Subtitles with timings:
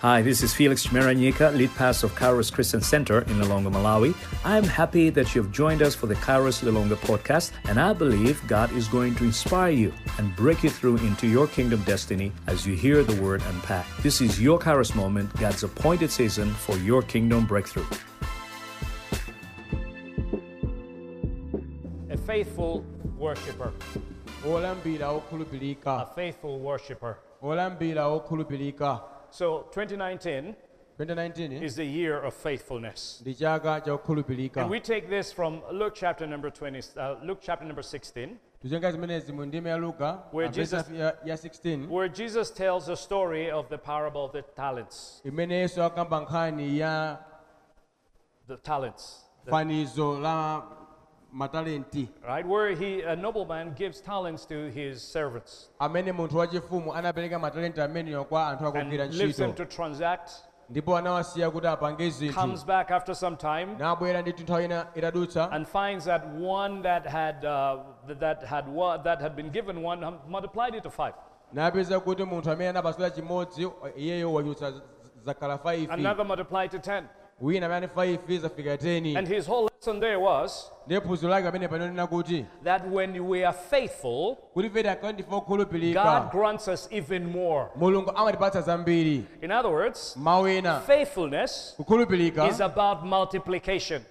[0.00, 4.14] Hi, this is Felix Chimeranyika, lead pastor of Kairos Christian Center in Lilongwe, Malawi.
[4.46, 8.72] I'm happy that you've joined us for the Kairos Lilongwe podcast, and I believe God
[8.72, 12.74] is going to inspire you and break you through into your kingdom destiny as you
[12.74, 14.02] hear the word unpacked.
[14.02, 17.84] This is your Kairos moment, God's appointed season for your kingdom breakthrough.
[22.08, 22.86] A faithful
[23.18, 23.74] worshiper.
[24.44, 25.22] olambira
[25.84, 27.18] A faithful worshiper.
[29.30, 30.54] So 2019
[30.98, 33.20] 2019 is the year of faithfulness.
[33.22, 37.64] ndi chaka cha And we take this from Luke chapter number 20, uh, Luke chapter
[37.66, 42.50] number 16, tuzenga zimenezi mu ndime ya luka Where Jesus- ya, ya 16 where Jesus
[42.50, 45.22] tells the story of the parable of the talents.
[45.24, 47.16] imene yesu akamba nkhani ya
[48.48, 49.24] The talents.
[49.44, 50.62] The- fanizo la
[51.32, 52.08] matalenti.
[52.26, 52.46] Right?
[52.46, 55.68] Where he, a nobleman gives talents to his servants.
[55.80, 60.30] Amene munthu wachifumu anapereka matalenti ameneyo kwa anthu and akugwira leaves them ntchito to transact,
[60.70, 62.34] ndipo anawasiya kuti apange zinthu.
[62.40, 67.44] Comes back after some time, nabwera nthawi ina itadutsa and finds that one that had
[67.44, 67.76] uh,
[68.18, 71.14] that had one, that had been given one um, multiplied it to five.
[71.52, 74.80] napeza kuti munthu amene anapasula chimodzi iyeyo wachotsa z-
[75.24, 77.04] zakhala 5 Another multiplied to ten.
[77.40, 81.68] Wina amene 5 zafika 10 And his whole lesson there was ndiye phunziro lake pamene
[81.68, 85.30] panonena kuti that when we are faithful, kuti fere akati ndife
[85.94, 87.66] God grants us even more.
[87.76, 90.16] mulungu amatipatsa zambiri In other words,
[90.86, 91.76] faithfulness
[92.50, 94.02] is about multiplication.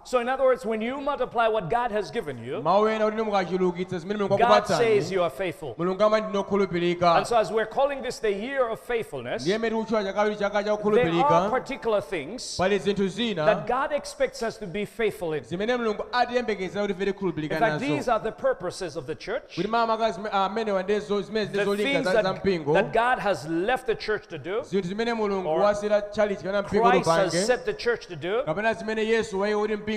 [0.00, 3.04] kuchuluka So, in other words, when you multiply what God has given you, mawu ena
[3.04, 5.74] kuti mukachulukitsa zimene mulungu God says you are faithful.
[5.78, 9.70] mulungu amati ndinokhulupirika And so, as we're calling this the year of faithfulness, ndiye mene
[9.76, 14.86] tikutchula chakawiri there are particular things pali zinthu zina that God expects us to be
[14.86, 15.44] faithful in.
[15.44, 19.54] zimene mulungu atiyembekeza In fact, these are the purposes of the church.
[19.54, 24.28] kuti makamaka amenewa ah, ndizo zimene The things that, that God has left the church
[24.28, 28.06] to do, zinthu zimene mulungu Or wasira chalichi kapena mpingo Christ has set the church
[28.06, 28.42] to do.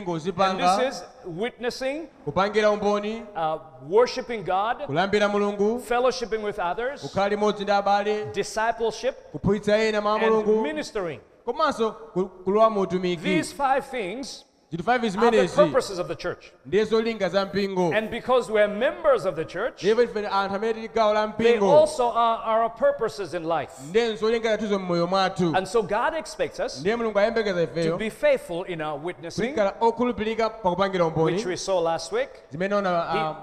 [0.02, 1.04] Kapena zimene yesu waye kuti mpingo And this is
[1.42, 3.59] witnessing, kupangira umboni uh,
[3.90, 10.14] worshiping God, kulambira mulungu fellowshipping with others, kukhala limodzi ndi abale discipleship, kuphunzitsa ena mwa
[10.16, 11.20] and mulungu ministering.
[11.46, 16.16] komanso ku- kulowa mu utumiki These five things zinthu 5 are the purposes of the
[16.16, 16.52] church.
[16.66, 20.74] ndiye zolinga za mpingo And because we're members of the church, ndipo ife anthu amene
[20.74, 23.72] tili gawo la they mpingo also are our purposes in life.
[23.90, 27.98] ndiye zolinga zathuzo mmoyo mwathu And so God expects us ndiye mulungu ayembekeza to ifeyo
[27.98, 32.30] be faithful in our witnessing, kulikhala okhulupirika pakupangira which umboni we saw last week.
[32.52, 33.36] zimene ona ah,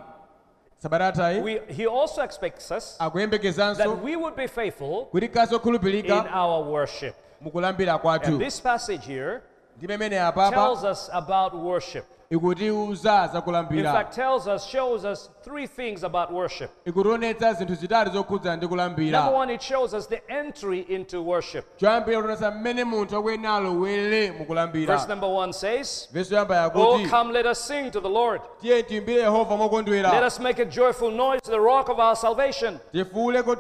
[0.79, 6.65] sabatatayi We, he also expects us akuyembekezanso that we would be faithful in okhulupirika our
[6.65, 7.15] worship.
[7.41, 9.50] mukulambira And kwathu this passage here ndi pamene apapa
[10.53, 12.07] tells us about worship.
[12.31, 16.71] Ikutiuza za In kulambira fact, tells us, shows us three things about worship.
[16.87, 21.65] ikutionetsa zinthu zitatu zokhudzana ndi Number kulambira one, it shows us the entry into worship.
[21.77, 23.17] choyambira kutonesa mmene munthu
[24.39, 28.09] mukulambira Verse number one says, verso yamba Oh, yakuti come, let us sing to the
[28.09, 28.41] Lord.
[28.61, 29.57] tiye tiyimbire yehova
[30.13, 32.79] Let us make a joyful noise to the rock of our salvation.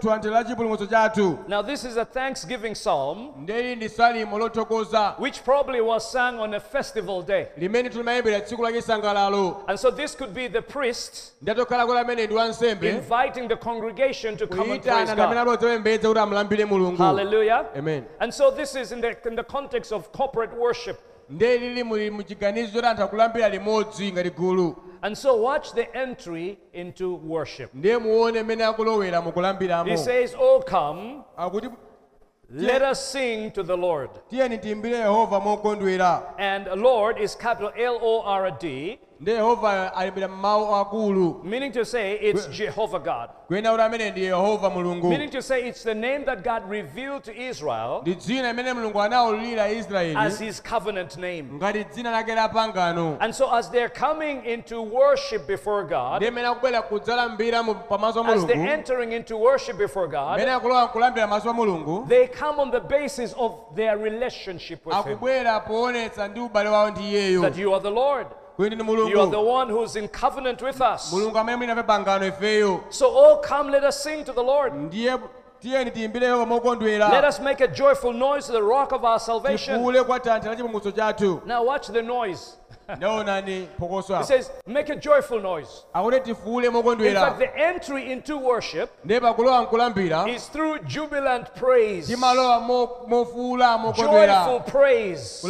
[0.09, 5.81] thanthwe la chipulumutso chathu Now, this is a thanksgiving psalm, ndi salimo lothokoza which probably
[5.81, 7.47] was sung on a festival day.
[7.59, 7.89] limene
[8.41, 8.60] tsiku
[9.69, 14.37] And so, this could be the priest ndatokhala kuti amene ndi wansembe inviting the congregation
[14.37, 15.19] to come and praise God.
[15.37, 17.67] alodzapembedza kuti amulambire mulungu Hallelujah.
[17.79, 20.99] amen And so, this is in the, in the context of corporate worship.
[21.31, 26.59] ndeli lili muli muchiganizo choti anthu akulambira limodzi ngati gulu And so, watch the entry
[26.73, 27.75] into worship.
[27.75, 31.23] ndiye muone mmene akulowera mukulambiramo He says, Oh, come,
[32.53, 34.11] let us sing to the Lord.
[36.39, 41.85] And Lord is capital L O R D, ndi yehova alimbira m'mawu akulu meaning to
[41.85, 43.29] say it's Jehovah God.
[43.49, 47.25] kuyena kuti amene ndi yehova mulungu Meaning to say it's the name that God revealed
[47.25, 49.65] to Israel ndi dzina limene mulungu anawululira
[50.17, 51.43] as his covenant name.
[51.53, 56.27] ngati dzina lake la pangano And so, as they're coming into worship before God, ndi
[56.29, 61.27] amene akubwera kudzalambira mu- pamaso pa as they're entering into worship before God, akulowa kulambira
[61.29, 65.01] maso pa mulungu they come on the basis of their relationship with Him.
[65.03, 66.91] akubwera poonetsa ndi ubale wawo
[67.43, 68.27] That you are the Lord,
[68.61, 71.13] you are the one who's in covenant with us.
[71.13, 74.75] mulungu amene mwinafe pangano ifeyo So, oh, come, let us sing to the Lord.
[74.75, 75.19] ndiye
[75.61, 79.77] tiyeni tiyimbire yehova Let us make a joyful noise to the rock of our salvation.
[79.77, 82.57] tifuule kwa thanthwe la chipulumutso chathu Now, watch the noise.
[84.21, 85.85] It says, make a joyful noise.
[85.95, 92.91] In fact, the entry into worship ndiye pakulowa nkulambira is through jubilant praise, timalowa mo-
[93.07, 95.43] mofuula mokondwera joyful praise.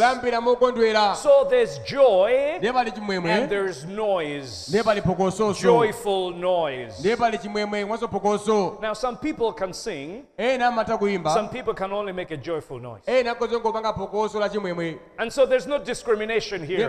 [1.17, 4.67] So there's joy and there's noise.
[4.69, 6.95] ndiye pali phokososo Joyful noise.
[7.01, 11.35] ndiye pali chimwemwe mwanso phokoso Now, some people can sing, ena amatha kuimba.
[11.35, 13.03] Some people can only make a joyful noise.
[13.07, 14.99] ena akhoza ngopanga phokoso la chimwemwe.
[15.19, 16.89] And so there's no discrimination here.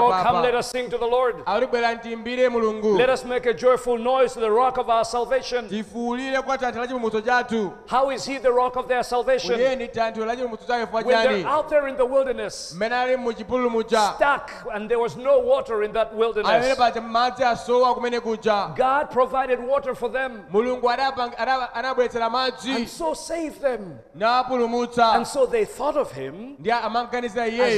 [0.00, 1.36] Oh, come, let us sing to the Lord.
[1.46, 2.96] akutibwera ntimbire mulungu.
[2.98, 5.68] Let us make a joyful noise to the rock of our salvation.
[5.68, 9.54] tifuulire kwa thanthwe la chipulumutso How is he the rock of their salvation?
[9.54, 12.94] uliye ndi thanthwe la chipulumutso chake chifukwa When they're out there in the wilderness, mmene
[12.94, 14.14] ali muja.
[14.14, 18.74] stuck, and there was no water in that wilderness, paja madzi asowa kumene kuja.
[18.76, 20.44] God provided water for them.
[20.52, 22.28] Mulungu adapang- ada- anabweretsera
[22.76, 23.98] and so saved them.
[24.20, 26.92] And so they thought of him as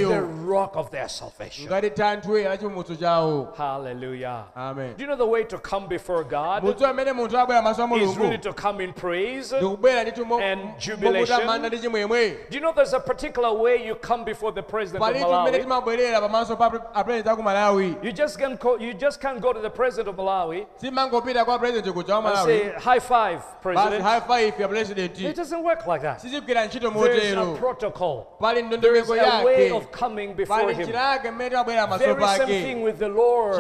[0.09, 1.40] the rock of their salvation.
[1.67, 4.45] Ngati thanthwe la chipulumutso chawo Hallelujah.
[4.57, 7.85] amen Do you know the way to come before God mudzi amene munthu abwera maso
[7.85, 9.53] a is really to come in praise?
[9.57, 11.39] ndikubwera ndithu mo- and jubilation.
[11.39, 15.03] mokutamanda ndi chimwemwe Do you know there's a particular way you come before the president
[15.03, 15.61] of Malawi?
[15.61, 19.53] timabwerera pamaso pa pre- apresident aku malawi You just can't go, you just can't go
[19.53, 24.03] to the president of Malawi simangopita kwa president kuja wa and say high five, president.
[24.03, 26.23] high five president It doesn't work like that.
[26.23, 28.37] There's a protocol.
[28.41, 31.30] There is a way of coming before him.
[31.31, 33.55] Njira yake mmene timabwera maso Very same thing with the Lord.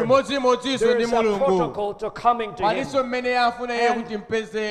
[0.78, 2.68] There is a protocol to coming to him.
[2.68, 4.10] palinso mmene afuna iye And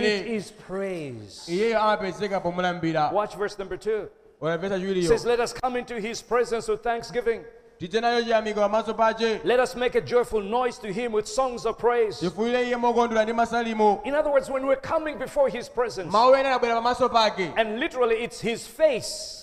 [0.05, 1.47] It is praise.
[1.51, 4.09] iyeyo amapezeka pomulambira Watch verse number two.
[4.41, 7.43] It says, Let us come into his presence with thanksgiving.
[7.79, 11.65] tidze nayo chiyamiko pamaso pache Let us make a joyful noise to him with songs
[11.65, 12.19] of praise.
[12.19, 16.35] tifuwire iye mokondwera ndi masalimo In other words, when we're coming before his presence, mawu
[16.35, 19.38] ena anabwera pamaso pake and literally it's his face.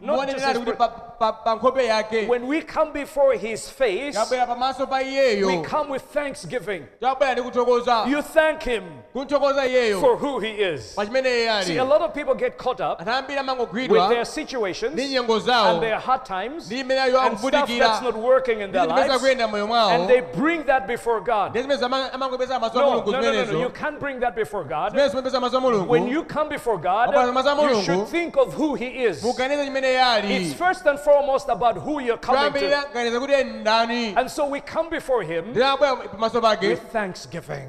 [0.00, 4.98] Not just his When we come before his face, tabwera pamaso pa
[5.46, 6.86] we come with thanksgiving.
[7.00, 8.82] tabwera ndi kuthokoza You thank him
[9.12, 10.94] for who he is.
[10.96, 15.80] pa chimene iye See, a lot of people get caught up with their situations and
[15.82, 20.08] their hard times ndi imene ayo and stuff that's not working in their lives, and
[20.08, 21.52] they bring that before God.
[21.54, 23.60] ndi zimene zama- amangopeza maso a No, no, no, no, no.
[23.60, 24.92] You can't bring that before God.
[24.92, 28.36] zimene zimapeza maso a When you come before God, Wapasa maso a you should think
[28.36, 29.22] of who He is.
[29.56, 32.92] Muganize chimene iye ali It's first and foremost about who you're coming to.
[32.94, 37.68] ganiza kuti iye ndani And so we come before Him ndinabwera pamaso pake with thanksgiving.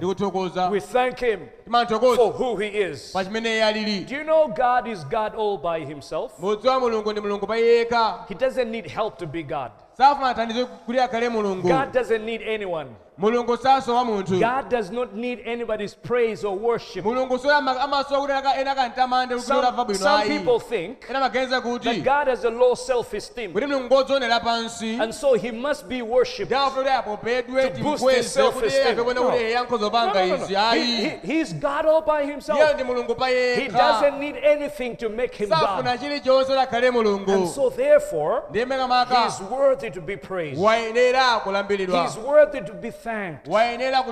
[0.71, 1.39] We thank Him
[2.15, 3.11] for who He is.
[3.13, 6.31] pa chimene iye alili Do you know God is God all by Himself?
[6.39, 9.71] mudziwa mulungu ndi mulungu pa iye yekha He doesn't need help to be God.
[9.97, 12.89] Safuna thandizo kuti mulungu God doesn't need anyone.
[13.17, 17.05] mulungu sasowa munthu God does not need anybody's praise or worship.
[17.05, 21.31] mulungu soya amasowa kuti aka- ena akantamande kuti ulava Some, some people think that
[21.63, 23.53] kuti God has a low self-esteem.
[23.53, 26.49] kuti mulungu ngodzionera pansi And so He must be worshipped.
[26.51, 28.97] ndawo kuti apopedwe To boost his timkweze kuti iye self-esteem.
[28.97, 29.03] No.
[29.03, 30.59] kuti No, no, no, izi no.
[30.59, 32.73] He- ayi he- he's God all by iye himself.
[32.73, 35.99] ndi mulungu pa He doesn't need anything to make him safuna God.
[35.99, 40.61] chilichonse And mulungu so therefore, ndiye mekamaka he's worthy to be praised.
[40.61, 43.47] wayenera kulambiridwa He's worthy to be thanked.
[43.47, 44.03] wayenera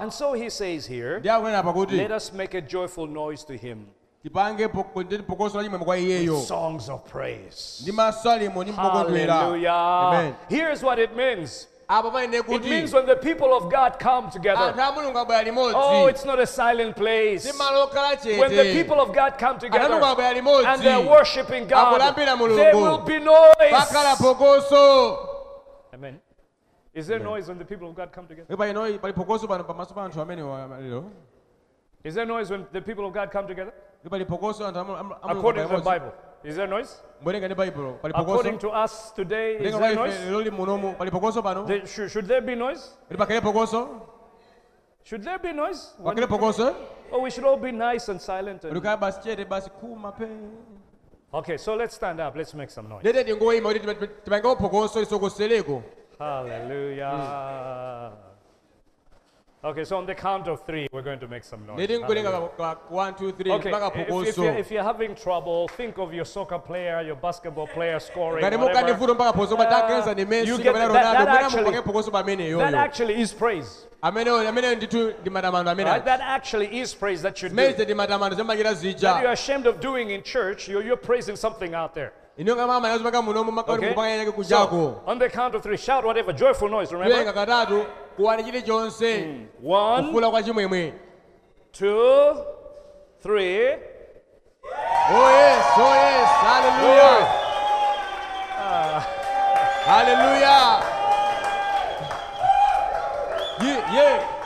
[0.00, 1.20] And so he says here,
[1.62, 3.86] pakuti let us make a joyful noise to him.
[4.22, 7.82] tipange poko- ndi phokoso la chimwemwe kwa iyeyo Songs of praise.
[7.82, 9.74] ndi masalimo ndi mpokondwera Hallelujah.
[9.74, 10.34] Amen.
[10.48, 11.68] Here's what it means.
[11.90, 14.60] It means when the people of God come together.
[14.60, 17.44] anthu a mulungu abwera Oh, it's not a silent place.
[17.44, 22.74] si malo okhala When the people of God come together and they're worshiping God, there
[22.76, 23.72] will be noise.
[25.94, 26.20] Amen.
[26.94, 28.54] Is there noise when the people of God come together?
[28.56, 31.10] pali pali phokoso pano pamaso pa anthu amene wa- lero
[32.04, 33.72] Is there noise when the people of God come together?
[34.10, 35.82] pali phokoso anthu amu- amu- a mulungu According to the.
[35.82, 36.12] Bible.
[36.48, 36.92] Is there noise?
[37.22, 40.18] mwerenga ndi baibulo pali According to us today, is there noise?
[40.24, 42.82] lero li munomu pali phokoso pano There- should, should there be noise?
[43.08, 43.80] kuti pakhale phokoso
[45.04, 45.80] Should there be noise?
[45.98, 46.74] We-
[47.12, 48.64] Oh, we should all be nice and silent.
[48.64, 50.26] and- ulikhala basi chete basi khuma pe
[51.32, 52.34] Okay, so let's stand up.
[52.36, 53.04] Let's make some noise.
[53.04, 55.82] lete tingoyima kuti tipa- tipangewo phokoso lisokosereko
[56.18, 58.12] Hallelujah.
[59.64, 61.78] Okay, so on the count of three, we're going to make some noise.
[61.78, 62.56] leti nkulenga Hallelujah.
[62.56, 66.14] ka 1 2 3 Okay, mpaka if, if, you're, if you're having trouble, think of
[66.14, 68.44] your soccer player, your basketball player scoring.
[68.44, 68.68] ngati whatever.
[68.68, 72.36] mukandivuto mpaka phokoso patakenza uh, ni you get kapena that- that mwina actually- phokoso pamene
[72.44, 73.86] That yoyo actually is praise.
[74.02, 76.04] amene amene ndithu ndi matamando amene Right?
[76.04, 77.54] That actually is praise that you do.
[77.54, 81.36] zimene ndi matamando zimachita That you're zija ashamed of doing in church, you're, you're praising
[81.36, 82.12] something out there.
[82.36, 83.88] ino kama mama yazomaka munomu makati Okay?
[83.88, 87.32] kupanga yake So, kujako on the count of three, shout whatever, joyful noise, remember?
[87.32, 87.84] katatu
[88.18, 89.26] kuwani chilichonse
[89.68, 90.94] One, kufula kwa chimwemwe
[91.72, 92.34] two,
[95.14, 96.28] oh yes oh yes.
[96.42, 97.28] Hallelujah.
[99.86, 100.82] Haleluya
[103.60, 104.16] Ye- ye.
[104.16, 104.37] Uh,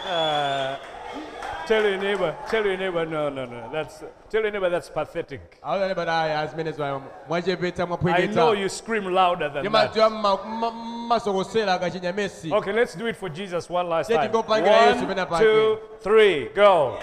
[1.72, 3.70] tell your neighbor, tell your neighbor, no, no, no.
[3.72, 5.40] That's tell your neighbor that's pathetic.
[5.62, 9.64] awulale badaya zimene zwa mwachepetsa I know you scream louder than that.
[9.64, 14.26] ndimadziwa mmasokosera kachinyamesi Okay, let's do it for Jesus one last time.
[14.26, 16.98] it go, Pangira Yesu, One, two, three, go.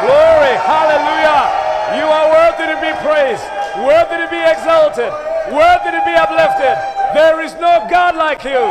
[0.00, 1.42] Glory, hallelujah.
[1.98, 3.44] You are worthy to be praised,
[3.76, 5.12] worthy to be exalted,
[5.52, 6.76] worthy to be uplifted.
[7.14, 8.62] There is no God like you.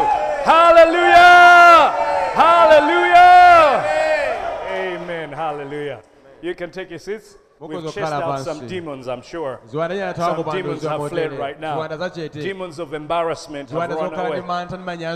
[0.43, 1.93] Hallelujah.
[2.35, 3.32] Hallelujah.
[5.43, 6.01] Hallelujah.
[6.41, 7.37] You can take your seats.
[7.59, 9.61] We've chased out some demons, I'm sure.
[9.69, 11.87] Some demons have fled right now.
[12.49, 14.41] Demons of embarrassment have run away.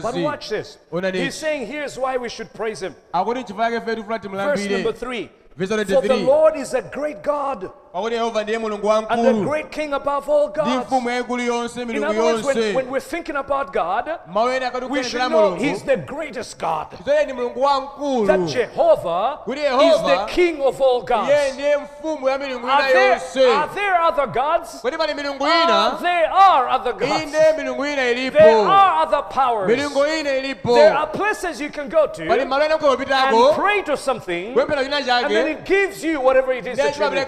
[0.02, 0.78] But watch this.
[1.14, 2.96] He's saying here's why we should praise him.
[3.14, 5.30] akuti chifukwa chake fetu funa Verse number three.
[5.58, 10.86] For the Lord is a great God and wamkulu great King above all gods.
[10.86, 14.86] mfumu yaikulu yonse In other words, when, when we're thinking about God, mawu ena akati
[14.90, 16.88] we should know He's the greatest God.
[17.06, 17.28] That
[18.48, 21.32] Jehovah is the King of all gods.
[21.54, 23.20] ndiye mfumu ya milungu ina Are there,
[23.52, 24.76] are there other gods?
[24.84, 24.90] Uh,
[26.02, 27.24] there are other gods.
[27.24, 29.70] inde milungu ina There are other powers.
[29.70, 35.32] milungu ina ilipo There are places you can go to and pray to something, and
[35.32, 37.28] then it gives you whatever it is that you need.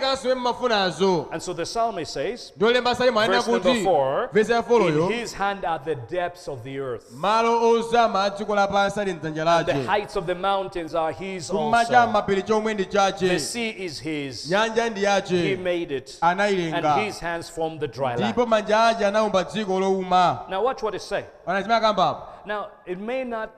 [1.32, 5.12] And so the psalmist says, ndolemba salimo anena verse number kuti four, vesi ya in
[5.12, 7.12] his hand are the depths of the earth.
[7.12, 8.54] malo ozama a dziko
[8.98, 12.12] ali mdzanja The heights of the mountains are his kummacha also.
[12.12, 14.50] mapiri chomwe ndi The sea is his.
[14.51, 16.18] nyanja ndi He made it.
[16.22, 18.22] anayilenga And his hands formed the dry land.
[18.22, 21.24] ndipo manja ace anawumba dziko lowuma Now watch what it say.
[21.46, 23.50] pana chimene akambapo Now it may not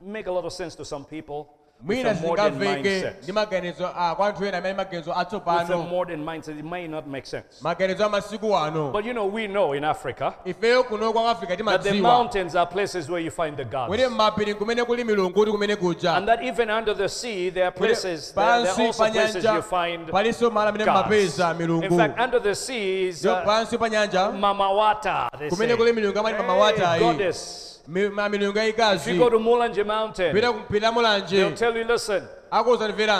[0.00, 1.46] make a lot of sense to some people
[1.82, 3.22] mwina a modern sizingamveke mindset.
[3.22, 7.46] ndi maganizo a ena amene maganizo With a modern mindset, it may not make sense.
[7.62, 11.82] maganizo a ano But you know, we know in Africa ifeyo kuno kwa afrika that
[11.82, 13.88] the mountains are places where you find the gods.
[13.90, 17.66] kuti mmapiri kumene kuli milungu kuti kumene kuja And that even under the sea, there
[17.66, 21.00] are places, there, there are also places you find palinso malo amene gods.
[21.00, 26.18] mmapeza In fact, under the sea is uh, pansi pa nyanja Mamawata, kumene kuli milungu
[26.18, 27.75] amati mamawata goddess.
[27.88, 32.28] If you go to Mulanje Mountain, they'll tell you, listen,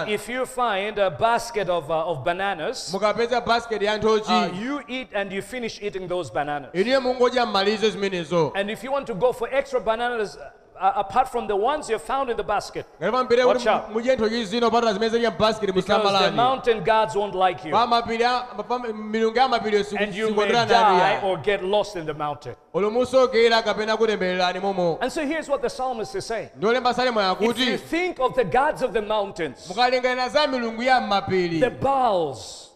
[0.09, 5.09] if you find a basket of, uh, of bananas, mukapeza basket ya uh, you eat
[5.15, 6.71] and you finish eating those bananas.
[6.75, 10.39] iniye mungodya mmalizo zimenezo And if you want to go for extra bananas,
[10.81, 13.93] uh, apart from the ones you found in the basket, Watch out.
[13.93, 17.73] mudye nthochi zino patula zimene zilya mbasket because the mountain gods won't like you.
[17.73, 18.25] pamapiri
[18.69, 22.55] pa milungu ya mapiri And you may die or get lost in the mountain.
[22.75, 26.51] olomusokera kapena kutembererani momo And so here's what the psalmist is saying.
[26.61, 31.71] If you think of the gods of the mountains, mukalingana za milungu ya mmapiri the
[31.71, 32.71] Baals,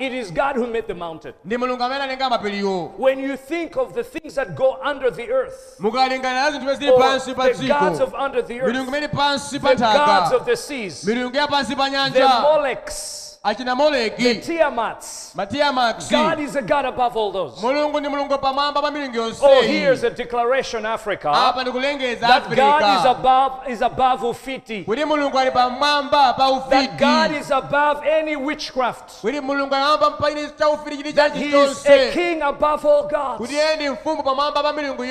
[0.00, 1.34] it is God who made the mountain.
[1.44, 5.30] ndi mulungu amene alenga mapiriwo When you think of the things that go under the
[5.30, 9.08] earth, mukalingana na zinthu zili or pansi pa the gods of under the earth, imene
[9.08, 14.42] pansi pa the gods of the seas, milungu ya pansi pa the Molechs, the moleki.
[14.44, 17.56] Tiamats, God is a God above all those.
[17.62, 23.68] mulungu ndi mulungu pamwamba pa milungu Oh, here's a declaration, Africa, that God is above
[23.68, 24.84] is above Ufiti.
[24.84, 29.22] kuti mulungu ali pamwamba pa That God is above any witchcraft.
[29.22, 33.38] kuti mulungu ali pamwamba mpaini cha ufiti That He is a king above all gods.
[33.38, 35.02] kuti iye ndi mfumu pamwamba pa milungu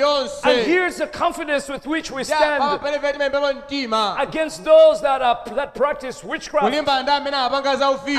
[0.44, 5.40] And here's the confidence with which we stand pamene timembepo mtima against those that are
[5.56, 6.66] that practice witchcraft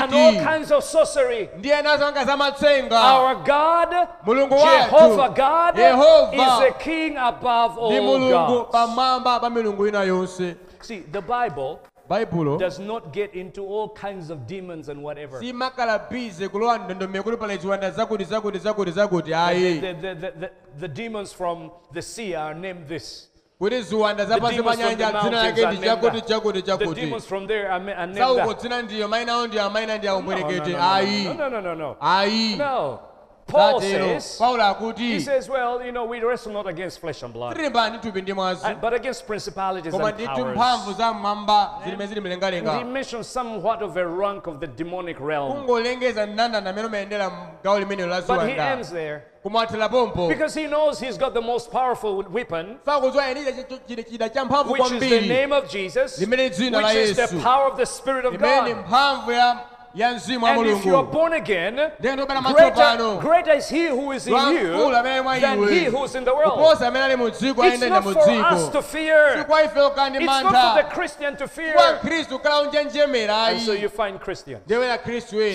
[0.06, 1.48] kulimbana ndi amene apanga za and all kinds of sorcery.
[1.58, 6.34] ndi ena apanga Our God, mulungu Jehovah God, Yehova.
[6.34, 8.70] is a king above ndi all mulungu gods.
[8.72, 11.78] pamwamba pa milungu ina yonse See, the Bible
[12.08, 15.38] baibulo does not get into all kinds of demons and whatever.
[15.40, 20.14] simakhala bize kulowa ndondomeko kuti pala ziwanda zakuti zakuti zakuti zakuti The, ayi the, the,
[20.14, 23.28] the, the, the demons from the sea are named this.
[23.62, 26.02] Kuti ziwanda The zapansi pa demons from the nyanja dzina mountains lake are ndi named
[26.02, 26.28] chakuti that.
[26.28, 28.58] chakuti The chakuti demons from there are, ma- are named sauko that.
[28.58, 31.60] dzina ndiyo maina awo ndi amaina ndi No, no, aumwerekete no, ayi no, no, no,
[31.60, 31.96] no, no.
[32.00, 32.98] ayi No.
[33.46, 37.22] Paul zatero says, paulo he akuti says, well, you know, we wrestle not against flesh
[37.22, 40.84] and blood, tilimbana ndi thupi ndi mwazi uh, but against principalities koma and ndithu mphamvu
[40.84, 40.96] powers.
[40.98, 45.18] za mmwamba zilimene zili And he mlengalenga mentions somewhat of a rank of the demonic
[45.20, 45.52] realm.
[45.52, 47.30] kungolengeza mndandanda amene umayendera
[47.64, 51.34] gawo limenelo la But he ziwanda ends there kumathera pompo because he knows he's got
[51.34, 56.18] the most powerful weapon, fakudziwa ine chida cha mphamvu which is the name of Jesus,
[56.20, 58.70] limene dzina la which is the power of the Spirit of God.
[58.76, 59.58] mphamvu ya
[59.94, 64.26] ya mzimu wa And if you are born again, greater, greater is he who is
[64.26, 66.52] in you than he who is in the world.
[66.52, 68.18] kuposa amene ali mu dziko It's not for
[68.52, 69.44] us to fear.
[69.44, 71.74] kwa ife ukandi It's not for the Christian to fear.
[71.74, 74.62] kwa khristu kukhala unjenjemera And so you find Christians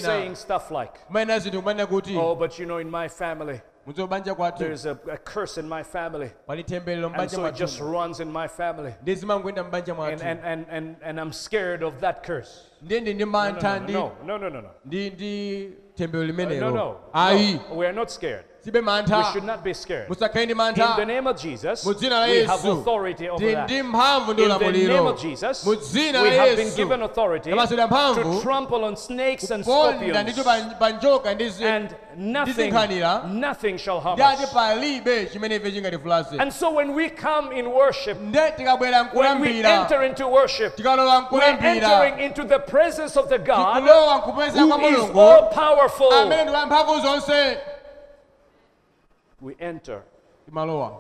[0.03, 2.15] saying stuff like, kumene zinthu kumanena kuti.
[2.15, 3.76] Oh, but you know, in my family, mudzi banja kwathu
[4.59, 6.29] There's a, a curse in my family.
[7.07, 8.93] And so it just runs in my family.
[10.11, 12.67] And, and, and, and, and I'm scared of that curse.
[13.53, 13.59] No, No,
[14.25, 14.69] no, no, no, no, no, no.
[14.85, 16.27] ndi temberero
[16.59, 16.99] No, no, no.
[17.69, 17.75] no.
[17.75, 18.43] We are not scared.
[18.71, 20.09] We should not be scared.
[20.09, 23.69] In the name of Jesus, mu dzina la we have authority over that.
[23.69, 28.39] ndi mphamvu ndi In the name ulamuliro of Jesus, we have been given authority to
[28.41, 32.73] trample on snakes and scorpions, pa- pa njoka ndi and nothing,
[33.39, 34.51] nothing shall harm us.
[34.53, 39.81] palibe chimene chingatifulase And so when we come in worship, nde tikabwera when we nkulambira
[39.81, 44.65] enter into worship, tikalowa we're nkulambira entering into the presence of the God tikulowa nkupeza
[44.67, 46.13] kwa who is all powerful.
[46.13, 47.57] amene ndi wamphamvu zonse
[49.41, 50.03] We enter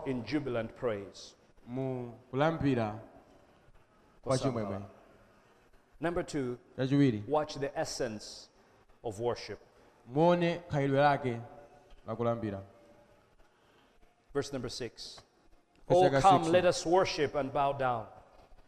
[0.05, 1.33] in jubilant praise.
[1.67, 2.95] mu kulambira
[4.23, 4.79] kwa chimwemwe
[5.99, 6.57] Number two,
[7.27, 8.49] watch the essence
[9.03, 9.59] of worship.
[10.13, 11.39] muone khalidwe lake
[12.07, 12.59] la kulambira
[14.33, 15.21] Verse number six.
[15.89, 18.05] Oh, come, let us worship and bow down.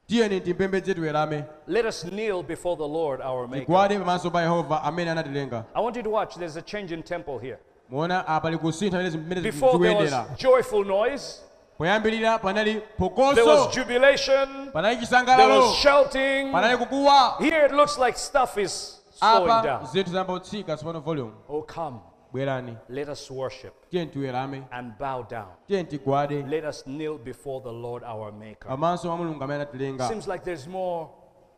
[0.08, 3.66] tiyeni timpembedze tiwerame Let us kneel before the Lord our Maker.
[3.66, 6.36] tigwade pamaso pa yehova amene anatilenga I want you to watch.
[6.36, 7.60] There's a change in tempo here.
[7.90, 11.42] Muona apa ah, likusintha zimene Before there was zikuyendera joyful noise,
[11.78, 16.52] poyambirira panali there phokoso was jubilation, panali there chisangalalo was shouting.
[16.52, 17.38] panali kukuwa.
[17.40, 19.86] Here it looks like stuff is slowing apa down.
[19.86, 21.32] zinthu zambotsika tsopano volume.
[21.50, 22.00] Oh, come,
[22.34, 22.78] bwerani.
[22.90, 25.50] Let us worship tiwerame and bow down.
[25.68, 28.70] tigwade Let us kneel before the Lord our Maker.
[28.70, 31.10] pamaso pa mulungu amene anatilenga Seems like there's more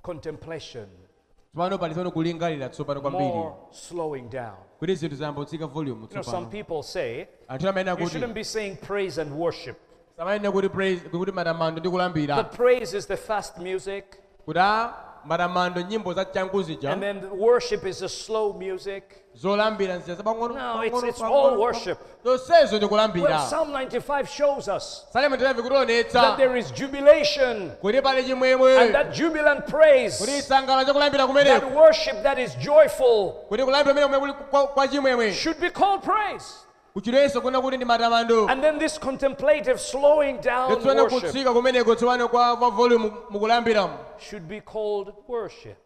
[0.04, 0.88] contemplation,
[1.54, 4.56] tsopano pali kulingalira tsopano kwambiri more slowing down.
[4.80, 7.66] kuti zinthu zambotsika volume You know, some tsopano people say anthu
[8.00, 9.78] you shouldn't be saying praise and worship.
[10.18, 14.06] samayenda kuti praise kuti matamando ndi kulambira The praise is the fast music,
[14.46, 14.94] kuti a
[15.26, 16.22] matamando nyimbo za
[16.92, 19.04] and then worship is the slow music.
[19.36, 21.98] zolambira No, it's- it's all worship.
[22.24, 23.40] zonsezo ndi Well, kulambira.
[23.48, 27.72] Psalm 95 shows us that there is jubilation.
[27.82, 30.48] Kuti pali and that jubilant kuti praise,
[31.60, 35.34] that worship that is joyful, kuti kulambira kumene kumwe kuli kwa- kwa chimwemwe.
[35.34, 36.46] should be called praise.
[36.94, 42.28] Kuchilenso kuna kuti ndi matamando And then this contemplative slowing down worship kutsika kumeneko tsopano
[42.28, 45.78] kwa kwa volume mukulambiramu should be called worship.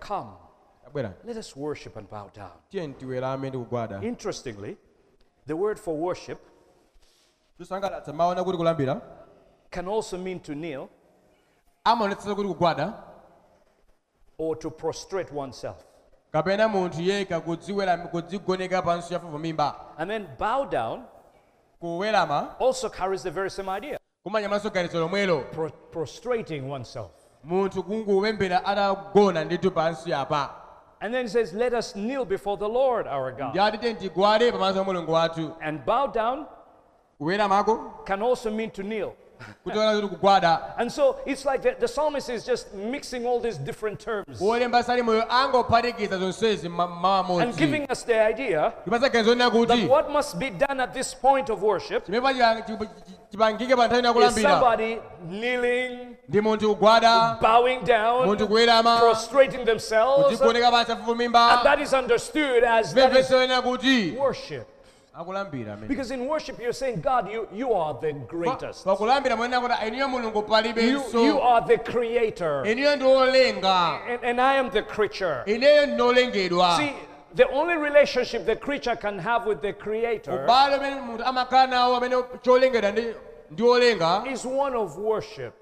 [0.00, 0.30] Come,
[1.24, 2.50] let us worship and bow down.
[2.70, 4.02] tiyeni tiwerame ndi kugwada.
[4.02, 4.76] Interestingly,
[5.46, 6.38] the word for worship
[7.58, 9.00] zosangalatsa maona kuti kulambira.
[9.70, 10.88] can also mean to kneel
[11.84, 12.92] amaonetsa kuti kugwada.
[14.38, 15.76] or to prostrate oneself.
[16.34, 17.40] Kapena munthu yekha
[18.12, 21.04] kudzigoneka pansi yafufumimba And then bow down.
[21.80, 23.98] Kuwerama also carries the very same idea.
[24.26, 27.10] Kumanyamanso ganizo lomwelo pro- prostrating oneself.
[27.44, 30.50] munthu kunguwembera atagona ndithu pansi apa
[31.00, 33.50] And then it says, Let us kneel before the Lord our God.
[33.50, 35.52] ndiyati tiyeni tigwade pamaso pa mulungu wathu.
[35.60, 36.46] And bow down
[38.06, 39.12] can also mean to kneel.
[39.64, 43.60] Kutiona kuti kugwada And so it's like the, the psalmist is just mixing all these
[43.60, 49.50] different terms wolemba salimoyo angophatikiza zonsezi mmawa and giving us the idea ndipasa ganizo lina
[49.50, 52.14] that what must be done at this point of worship is
[54.42, 58.36] somebody kneeling, ndi munthu kugwada bowing down,
[58.98, 60.40] prostrating themselves.
[60.40, 63.30] And that is understood as that is
[64.18, 64.73] worship.
[65.88, 68.84] Because in worship, you're saying, God, you, you are the greatest.
[68.84, 70.44] pakulambira mwenena kuti iniyo mulungu
[70.76, 72.66] You, you are the creator.
[72.66, 75.42] iniyo ndi olenga And, and I am the creature.
[75.46, 76.92] See,
[77.34, 81.96] the only relationship the creature can have with the creator ubale umene munthu amakhala nawo
[81.96, 83.14] amene cholengedwa ndi
[83.50, 85.52] ndi olenga is one of worship.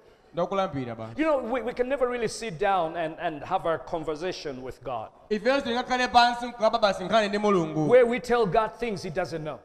[1.18, 4.82] You know, we, we can never really sit down and, and have a conversation with
[4.84, 5.08] God.
[5.30, 7.88] Ifenso tingakhale pansi nkukaba basi nkhani ndi mulungu.
[7.90, 9.58] Where we tell God things he doesn't know.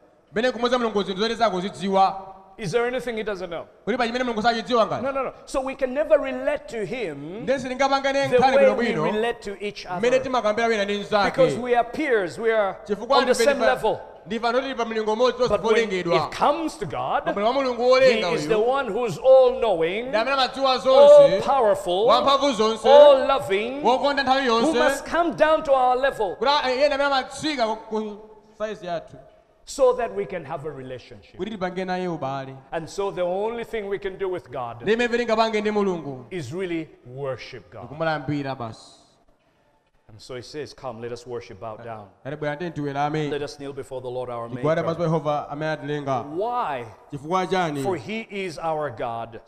[2.58, 3.66] Mene kumuza mulungu zinthu zoti sakuzidziwa Is there anything he doesn't know?
[3.84, 5.02] kuti pa chimene mulungu sachidziwa ngati?
[5.02, 5.32] No, no, no.
[5.46, 10.20] So we can never relate to him the way we relate to each other.
[10.20, 12.76] timakambira wina ndi Because we are peers, we are
[13.10, 13.98] on the same level.
[14.26, 17.52] ndifa ndoti tili pa mlingo umodzi tonse But when it comes to God, pamene wa
[17.52, 23.80] mulungu He is the one who's all knowing, ndi amene amadziwa all powerful, all loving,
[23.82, 26.88] who must come down to our level eh,
[29.68, 30.70] kuti iye ndi amene amatsika ku- ku saizi yathu so that we can have a
[30.70, 31.36] relationship.
[31.36, 34.92] kuti tipange naye ubale And so the only thing we can do with God ndi
[34.92, 37.88] imene tingapange ndi mulungu is really worship God.
[40.10, 42.08] And so He says, Come, let us worship, bow down.
[42.24, 44.82] ati bwera tiye tiwerame Let us kneel before the Lord our Maker.
[44.96, 46.86] pa yehova amene atilenga Why?
[47.82, 49.40] For He is our God.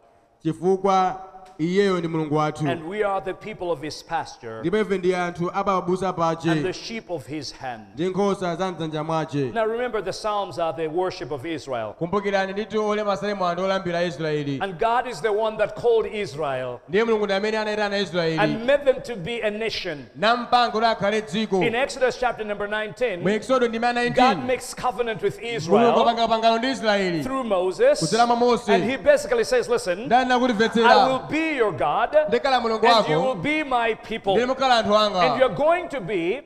[1.60, 4.98] Chifukwa iyeyo ndi mulungu wathu and we are the people of his pasture ndipo ife
[4.98, 7.82] ndi anthu apabusa and the sheep of his hand.
[7.94, 11.92] ndi nkhosa za mdzanja mwace Now remember, the Psalms are the worship of Israel.
[11.98, 16.78] kumbukirani ndithu olemba salemu anthu olambira israeli And God is the one that called Israel
[16.88, 20.06] ndiye mulungu ndi amene anayitana israeli and made them to be a nation.
[20.16, 24.74] nampanga kuti akhale dziko In Exodus chapter number mu 19, exodo ndi ma God makes
[24.74, 28.00] covenant with Israel apanga pangano ndi israeli through Moses.
[28.00, 31.20] kudzera mwa mose And he basically says, Listen, I will nakutimvetsera
[31.50, 34.32] be your God, and you will be my people.
[34.34, 36.42] ndiye mukhala anthu And you're going to be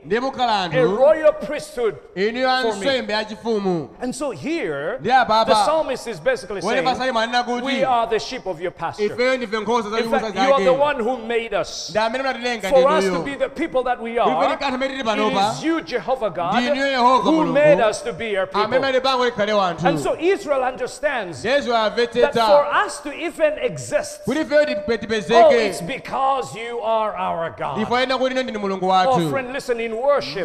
[0.73, 1.97] a royal priesthood.
[2.15, 3.89] for me.
[4.01, 6.85] And so here, the psalmist is basically saying,
[7.65, 9.05] We are the sheep of your pasture.
[9.07, 11.91] ifeyo ndife nkhosa za In fact, you are the one who made us.
[11.91, 15.27] ndi amene mnatilenga For us to be the people that we are, kanthu amene tili
[15.27, 16.55] it is you, Jehovah God,
[17.25, 18.85] who made us to be your people.
[19.85, 24.94] And so Israel understands that for us to even exist, kuti ifeyo tipe-
[25.35, 27.77] oh, it's because you are our God.
[27.77, 30.43] ndifoyena kuti ine ndine mulungu Oh, friend, listen, in worship,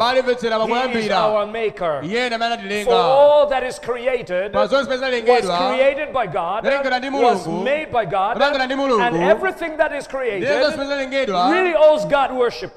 [0.66, 2.00] He is our maker.
[2.04, 6.64] iye ndi amene For all that is created pa zonse pamene was created by God,
[7.22, 10.48] was made by God, and everything that is created
[11.50, 12.72] really owes God worship.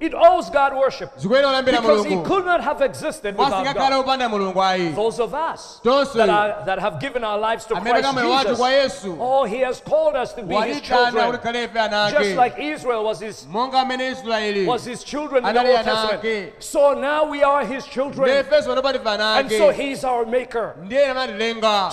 [0.00, 1.10] Zimafuna kuti zimulambire mulungu It owes God worship.
[1.14, 3.92] Because he could not have existed without God.
[4.04, 8.04] upanda mulungu ayi Those of us that, are, that have given our lives to Christ
[8.04, 11.38] kamoyo wathu kwa Jesus, oh, he has called us to be his children.
[11.38, 15.54] khale ife ana Just like Israel was his, monga amene israeli was his children in
[15.54, 16.52] the Old Testament.
[16.58, 18.28] So now we are his children.
[18.28, 20.74] ifenso panopa tife ana And so he's our maker.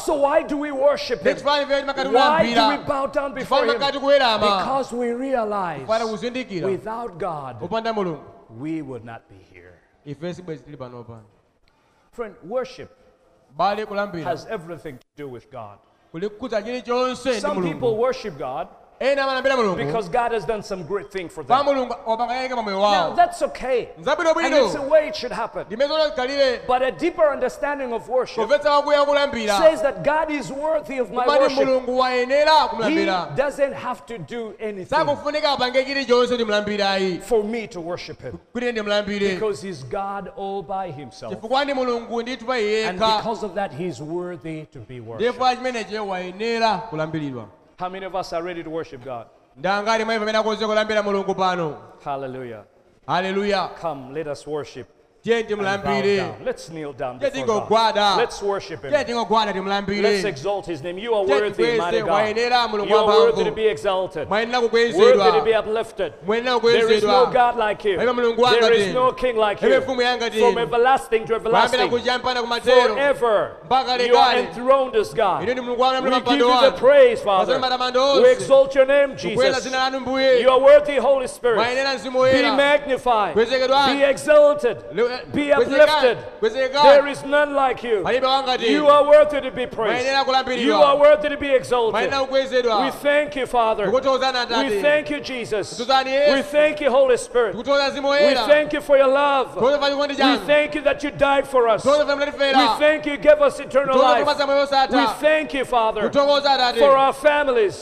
[0.05, 1.27] So why do we worship him?
[1.27, 3.79] ndechifani ife timakati Why do we bow down before him?
[3.79, 7.57] Because we realize without God,
[7.93, 8.23] mulungu
[8.59, 9.73] we would not be here.
[10.05, 11.21] ife sibwezi tili panopa
[12.11, 12.89] Friend, worship
[13.57, 15.77] bale kulambira has everything to do with God.
[16.11, 16.29] kuli
[16.63, 18.82] chilichonse ndi Some people worship God ena amalambira mulungu
[19.77, 21.65] because God has done some great thing for them.
[21.65, 23.89] mulungu wapanga yake pamoyo Now, that's okay.
[23.97, 24.07] And
[24.53, 25.65] it's the way it should happen.
[26.67, 31.11] But a deeper understanding of worship kumvetsa wakuya kulambira says that God is worthy of
[31.11, 31.57] my worship.
[32.89, 38.39] He doesn't have to do anything sakufunika apange chilichonse ndimulambirayi for me to worship Him
[38.53, 41.33] because He's God all by Himself.
[41.33, 45.39] chifukwa ndi mulungu ndithu pa And because of that, He's worthy to be worshipped.
[47.73, 49.27] Ndipo chimeneche wayenera kulambiridwa How many of us are ready to worship God?
[49.57, 51.77] ndangati mwa ife amene akonze kulambira mulungu pano
[53.07, 53.69] Hallelujah.
[53.81, 54.87] Come, let us worship.
[55.23, 56.35] Tiye and bow down.
[56.43, 58.17] Let's kneel down before God.
[58.17, 58.91] Let's worship Him.
[58.91, 60.97] Let's exalt His name.
[60.97, 62.37] You are worthy, mighty God.
[62.37, 66.13] You are worthy to be exalted, worthy to be uplifted.
[66.27, 67.97] There is no God like you.
[67.97, 69.81] Palibe mulungu wanga There is no king like you.
[69.81, 73.57] From everlasting to everlasting, kuja mpaka kumatero forever,
[74.05, 75.43] you are enthroned as God.
[75.43, 77.59] ine ndi mulungu wanga We give you the praise, Father.
[78.21, 79.63] We exalt your name, Jesus.
[79.63, 81.57] dzina lanu mbuye You are worthy, Holy Spirit.
[82.33, 83.35] Be magnified.
[83.35, 84.77] Be exalted.
[85.33, 86.17] Be uplifted.
[86.83, 88.03] There is none like you.
[88.69, 90.05] You are worthy to be praised.
[90.65, 91.93] You are worthy to be exalted.
[92.85, 93.89] We thank you, Father.
[94.63, 95.77] We thank you, Jesus.
[96.35, 97.55] We thank you, Holy Spirit.
[98.27, 99.55] We thank you for your love.
[100.31, 101.83] We thank you that you died for us.
[102.57, 104.25] We thank you, give us eternal life.
[104.91, 106.01] We thank you, Father,
[106.79, 107.81] for our families,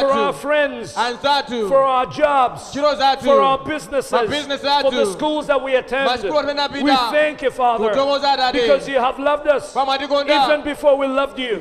[0.00, 0.94] for our friends,
[1.68, 2.72] for our jobs,
[3.24, 4.10] for our businesses,
[4.82, 6.08] for the schools that we attend.
[6.68, 7.10] Masikulu amene apita.
[7.10, 11.60] We thank you, Father, because you have loved us even before we loved you.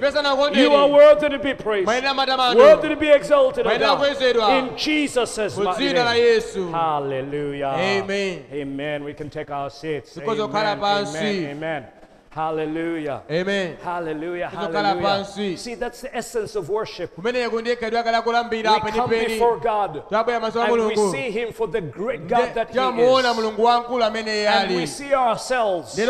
[0.54, 3.66] You are worthy to be praised, worthy to be exalted.
[3.66, 6.74] In Jesus' mu mighty dzina la name.
[6.74, 7.76] Hallelujah.
[7.78, 8.46] Amen.
[8.54, 9.04] Amen.
[9.04, 10.18] We can take our seats.
[10.18, 10.40] Amen.
[10.40, 11.46] Amen.
[11.46, 12.01] Amen.
[12.36, 13.22] Hallelujah.
[13.30, 14.48] amen Hallelujah.
[14.50, 15.26] Hallelujah.
[15.58, 17.16] See, that's the essence of worship.
[17.16, 21.30] kumeneko ndiye khaidwe akala kulambira We come before God tabwera maso a and we see
[21.32, 23.36] Him for the great God that He is.
[23.36, 26.06] mulungu wankulu amene iye And we see ourselves for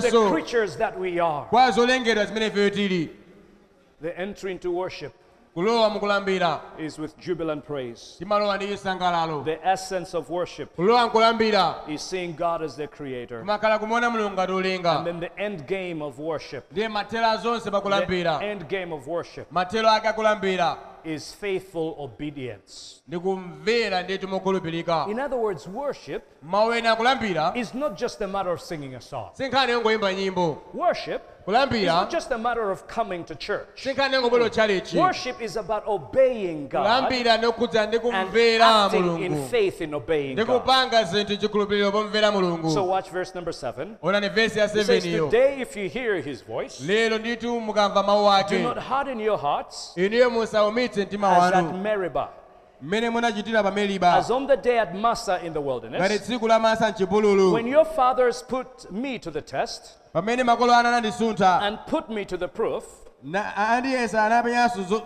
[0.00, 1.46] the creatures that we are.
[1.50, 3.10] kwa zolengedwa zimene ifeyo tili
[4.02, 5.12] The entry into worship
[5.54, 8.16] kulowa mukulambira is with jubilant praise.
[8.18, 13.40] timalowa ndi chisangalalo The essence of worship kulowa nkulambira is seeing God as the creator.
[13.40, 18.40] kumakhala kumuona mulungu And then the end game of worship, ndiye mathero zonse the pakulambira
[18.42, 23.02] end game of worship mathero ake akulambira is faithful obedience.
[23.08, 28.26] ndi kumvera ndiye timokhulupirika In other words, worship mawu ena akulambira is not just a
[28.26, 29.30] matter of singing a song.
[29.32, 33.82] sinkhani yongoyimba nyimbo Worship It's kulambira not just a matter of coming to church.
[34.44, 37.44] okyaleki Worship is about obeying God kulambira and
[38.62, 39.48] acting in mulungu.
[39.50, 40.60] faith in obeying ndi God.
[40.62, 42.88] kupanga zinthu chikhulupiriro pomvera So mulungu.
[42.88, 43.96] Watch verse number seven.
[44.02, 45.24] ona ne ya 7 iyo.
[45.30, 49.92] Today, if you hear his voice, lero nditu mukamva mawu do not harden your hearts
[51.04, 52.28] mtima as at wanu Meribah,
[52.82, 54.14] mmene munachitira pa meriba.
[54.14, 58.42] As on the day at Massa in the wilderness, tsiku masa mchipululu when your fathers
[58.42, 62.84] put me to the test pamene makolo ana anandisuntha and put me to the proof,
[63.22, 65.02] na- anandiyesa anapenyanso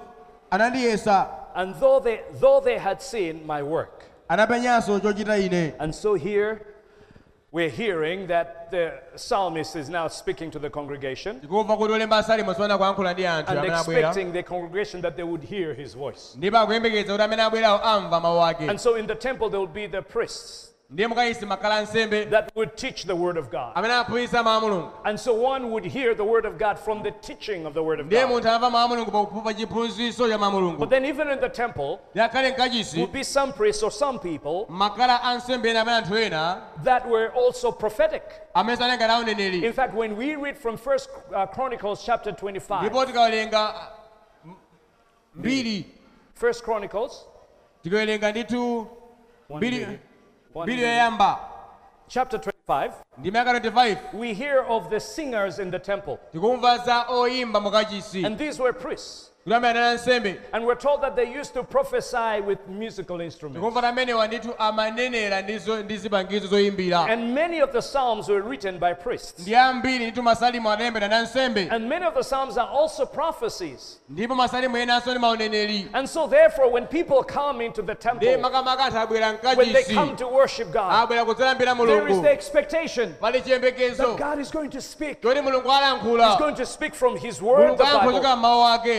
[0.51, 1.29] anandiyesa.
[1.55, 4.05] And though they, though they had seen my work.
[4.31, 5.75] anapenyanso chochita ine.
[5.79, 6.67] And so here
[7.53, 11.41] we're hearing that the psalmist is now speaking to the congregation.
[11.41, 13.99] Tikumva kuti olemba salimo sipana kuyankhula ndi anthu and amene abwera.
[14.09, 16.35] expecting the congregation that they would hear his voice.
[16.37, 18.69] ndipo akuyembekeza kuti amene abwerawo amva mawu ake.
[18.69, 22.25] And so in the temple there would be the priests ndiye mukayisi makhala nsembe.
[22.31, 23.73] that would teach the word of God.
[23.75, 24.91] amene aphunzitsa mawu a mulungu.
[25.05, 27.99] And so one would hear the word of God from the teaching of the word
[28.01, 28.29] of God.
[28.31, 30.79] munthu amva mawu a mulungu pa- pa chiphunzitso cha mawu a mulungu.
[30.79, 35.67] But then even in the temple would be some priests or some people makhala ansembe
[35.67, 38.23] ena amene anthu ena that were also prophetic.
[38.55, 43.05] amene sanengati auneneri In fact, when we read from First uh, Chronicles chapter 25, ndipo
[46.35, 47.25] First Chronicles,
[49.49, 50.01] one minute,
[50.63, 51.25] mbiri minute.
[52.09, 56.19] chapter 25, ndi miyaka 25 we hear of the singers in the temple.
[56.33, 59.31] tikumva za oyimba mukachisi And these were priests.
[59.45, 63.61] Kuti amene anali ansembe And we're told that they used to prophesy with musical instruments.
[63.61, 68.29] tikumva kuti amenewa ndithu amanenera ndi zo- ndi zipangizo zoyimbira And many of the psalms
[68.29, 69.43] were written by priests.
[69.43, 74.01] ndi ambiri ndithu masalimo adalembedwa ndi ansembe And many of the psalms are also prophecies.
[74.09, 78.85] ndipo masalimo enanso ndi mauneneri And so, therefore, when people come into the temple, makamaka
[78.85, 84.51] anthu abwera when they come to worship God, there is the expectation that God is
[84.51, 85.19] going to speak.
[85.23, 88.25] He's going to speak from His Word, the Bible.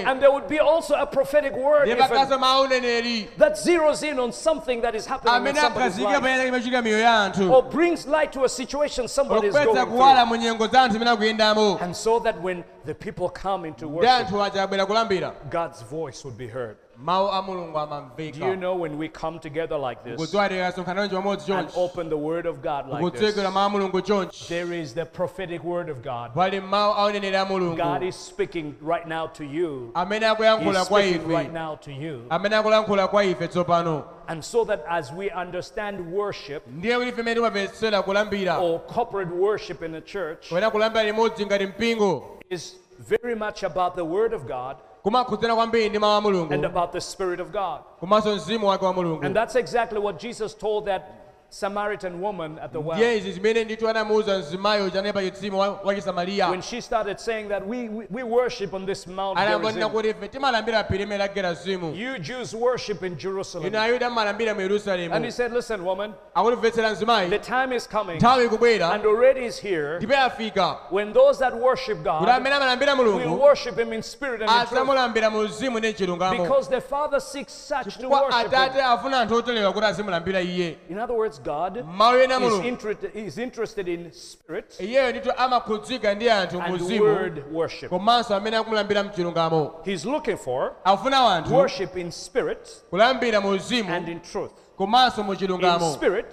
[0.08, 2.08] And there would be also a prophetic word ndi even.
[2.08, 6.20] pakaso mawu uneneri that zeroes in on something that is happening in somebody's life.
[6.22, 10.26] panyanja imachitika miyo ya anthu or brings light to a situation somebody is going through.
[10.28, 14.12] mu nyengo za anthu imene akuyendamo And so that when the people come into worship,
[14.12, 15.34] anthu aja abwera kulambira.
[15.50, 16.78] God's voice would be heard.
[16.98, 21.16] Mawu a mulungu Do you know when we come together like this kudziwa tikasonkhana chonchi
[21.16, 24.74] pamodzi and open the Word of God like this, kutsekera mawu a mulungu chonchi there
[24.74, 26.34] is the prophetic Word of God.
[26.34, 29.92] pali mawu auneneri a God is speaking right now to you.
[29.96, 32.26] He's speaking right now to you.
[32.30, 34.06] amene akulankhula kwa ife tsopano.
[34.28, 38.60] And so that as we understand worship ndiye kuti ife imene timamvetsera kulambira.
[38.62, 42.42] or corporate worship in the church kapena kulambira limodzi ngati mpingo.
[42.50, 46.92] is very much about the Word of God kumakhudzana kwambiri ndi mawu a and about
[46.92, 47.80] the Spirit of God.
[48.00, 51.02] komanso mzimu wake wa mulungu And that's exactly what Jesus told that
[51.50, 52.96] Samaritan woman at the well.
[52.98, 57.18] ndiye izi zimene ndithu anamuwuza mzimayo chanene pa chitsime wa wa chisamariya When she started
[57.20, 59.90] saying that we, we, we worship on this Mount anangonena Gerizim.
[59.92, 63.68] kuti ife timalambira phiri la gerazimu You Jews worship in Jerusalem.
[63.68, 68.16] inu ayuda mmalambira mu And he yerusalemu said, Listen, woman, the mzimayi time is coming
[68.18, 72.56] nthawi ikubwera and already is here ndipo yafika when those that worship kuti God amene
[72.56, 74.72] amalambira will mulungu worship Him in spirit and in truth.
[74.72, 78.60] adzamulambira mu mzimu ndi mchilungamo Because the Father seeks such to worship Him.
[78.62, 82.68] atate afuna anthu otolewa kuti azimulambira iye In other words, God mawu ena is, mulungu
[82.68, 87.90] inter- is interested in spirit iyeyo ndithu amakhudzika ndi anthu mu and mzimu word worship.
[87.90, 93.60] komanso amene akumulambira mchilungamo He's looking for afuna anthu worship in spirit kulambira mu and
[93.62, 94.52] mzimu in truth.
[94.78, 96.26] komanso mu In chilungamo spirit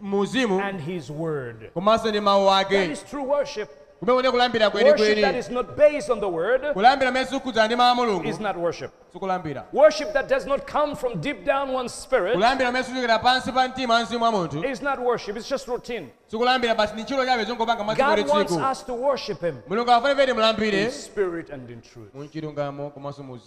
[0.00, 1.70] mu mzimu and His word.
[1.74, 3.68] komanso ndi mawu That ake is true worship.
[4.00, 8.28] Kumene kulambira Worship that is not based on the word kulambira mmene sikhudzana ndi mulungu
[8.28, 8.90] is not worship.
[9.12, 13.52] sikulambira Worship that does not come from deep down one's spirit kulambira mmene sikuchokera pansi
[13.52, 15.36] pa mtima wa mzimu wa munthu is not worship.
[15.36, 16.06] It's just routine.
[16.26, 20.32] sikulambira basi ni ntchito chabe zongopanga masiku God wants us to worship Him mulungu feti
[20.32, 22.14] mulambire in spirit and in truth.
[22.14, 23.38] mu chilungamo komanso mu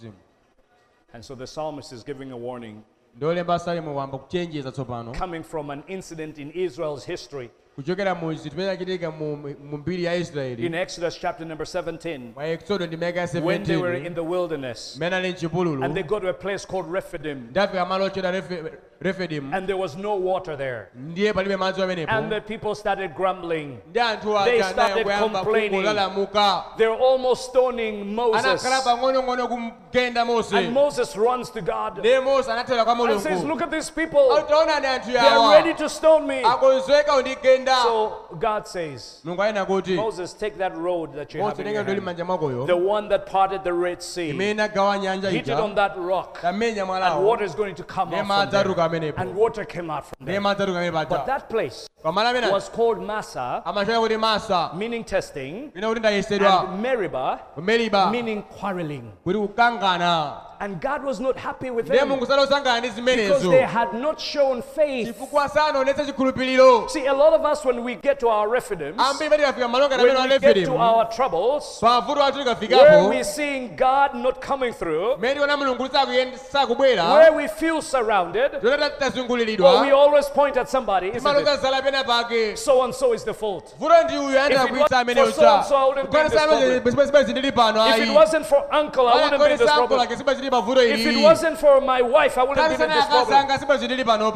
[1.12, 2.82] And so the psalmist is giving a warning
[3.16, 7.50] ndolemba salimo wamba kuchenjeza tsopano coming from an incident in Israel's history.
[7.74, 9.36] Kuchokera mu zinthu zimene mu
[9.70, 10.66] mu mbiri ya israeli.
[10.66, 14.20] In Exodus chapter number 17, mwa exodo ndi meka ya when they were in the
[14.22, 18.30] wilderness mmene ali mchipululu and they go to a place called Rephidim, ndafika malo ochera
[18.30, 20.88] Refe- and there was no water there.
[20.94, 23.78] ndiye palibe madzi amenepo And the people started grumbling.
[23.90, 25.82] ndi anthu they started complaining.
[26.78, 28.44] they're almost stoning Moses.
[28.46, 30.56] anakhala pang'onong'ono kumgenda mose.
[30.56, 31.98] And Moses runs to God.
[31.98, 34.28] Ndiye mose anathera kwa and says, Look at these people.
[34.48, 36.42] They're ready to stone me.
[36.42, 37.16] akonzeka
[37.64, 41.66] kundigenda So God says, mulungu anena kuti Moses, take that road that you have mose
[41.66, 44.30] in your ndoli hand, manja mwakoyo the one that parted the Red Sea.
[44.30, 47.74] imene agawa nyanja Hit it on ija that rock, tamenya and mwalawo water is going
[47.74, 48.98] to come ndiye out madzi from atuluka there.
[49.00, 52.28] amenepo And water came out from ndiye madzi atuluka amene But paja that place pamalo
[52.28, 58.10] amene was called Massa, amachita kuti masa meaning testing, ine kuti ndayesedwa and Meribah, meriba.
[58.10, 59.10] meaning quarreling.
[59.24, 63.92] kuti kukangana And God was not happy with them mulungu sadosangana ndi because they had
[63.92, 65.06] not shown faith.
[65.08, 69.30] chifukwa sanaonetse chikhulupiriro See, a lot of us, when we get to our Rephidims, ambiri
[69.30, 74.40] pati kafika malonga amene when we get to our troubles, where we're seeing God not
[74.40, 75.88] coming through, mmene tiona mulungu
[76.50, 81.60] sakubwera where we feel surrounded, well, we always point at somebody, isn't it?
[81.60, 83.74] zala pena pake So and so is the fault.
[83.78, 87.06] vuto ndi uyu If it wasn't for so and so, I wouldn't be this kukana
[87.06, 90.00] sibwezi ndili pano If it wasn't for uncle, I wouldn't be this problem.
[90.46, 93.22] If it wasn't for my wife, I wouldn't be in sana this problem.
[93.38, 94.32] akasanga sibwezi ndili pano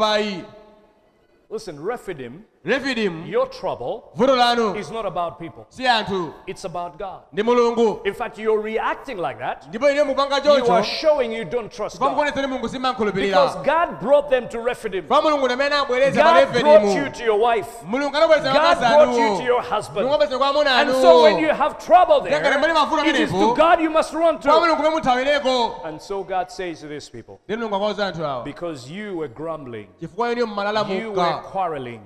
[1.50, 4.02] Listen, Rephidim, refidimu your trouble
[4.36, 5.64] lanu is not about people.
[5.68, 7.20] si anthu It's about God.
[7.32, 9.66] ndi mulungu In fact, you're reacting like that.
[9.68, 12.12] ndipo ine mupanga You are showing you don't trust God.
[12.48, 12.68] mulungu
[13.12, 15.06] Because God brought them to Rephidim.
[15.08, 17.68] pa mulungu namene abwereza God brought you to your wife.
[17.86, 20.08] mulungu anabwereza God brought you to your mulungu husband.
[20.12, 23.54] abwereza kwa amuna And so when you have trouble there, muli mavuto it is to
[23.54, 25.80] God you must run kwa to.
[25.84, 29.28] And so God says to these people, ndi mulungu akauza anthu awa because you were
[29.28, 32.00] grumbling, chifukwa you were quarreling,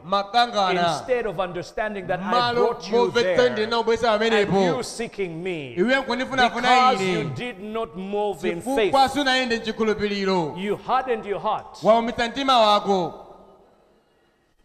[0.48, 7.60] instead of understanding that I brought you there, and you seeking me, because you did
[7.60, 11.82] not move in faith, chifukwa sunayende mchikhulupiriro you hardened your heart.
[11.82, 13.18] waumitsa mtima wako.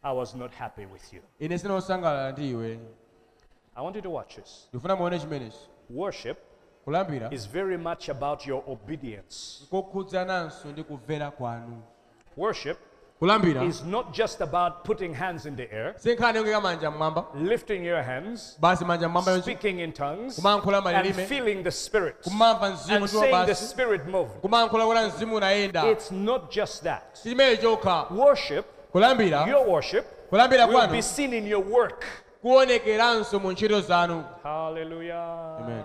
[0.04, 1.22] I was not happy with you.
[1.40, 2.80] ine sinosangalala ndi
[3.76, 4.68] I want you to watch this.
[4.74, 5.58] ndifuna muone chimenechi
[5.90, 6.38] Worship
[7.32, 9.68] is very much about your obedience.
[9.70, 11.82] kokhudzananso ndi kumvera kwanu.
[12.38, 12.78] Worship
[13.20, 15.96] kulambira is not just about putting hands in the air,
[16.62, 21.64] manja mmwamba lifting your hands, basi manja mmwamba speaking in tongues, kumankhula and malilime feeling
[21.64, 24.30] the Spirit, kumamva mzimu and tiwo saying the Spirit move.
[24.42, 27.20] kumankhula kuti mzimu unayenda It's not just that.
[27.24, 32.06] chimene chokha Worship, kulambira your worship, kulambira will be seen in your work.
[32.42, 35.58] kuonekeranso mu ntchito zanu Hallelujah.
[35.60, 35.84] Amen.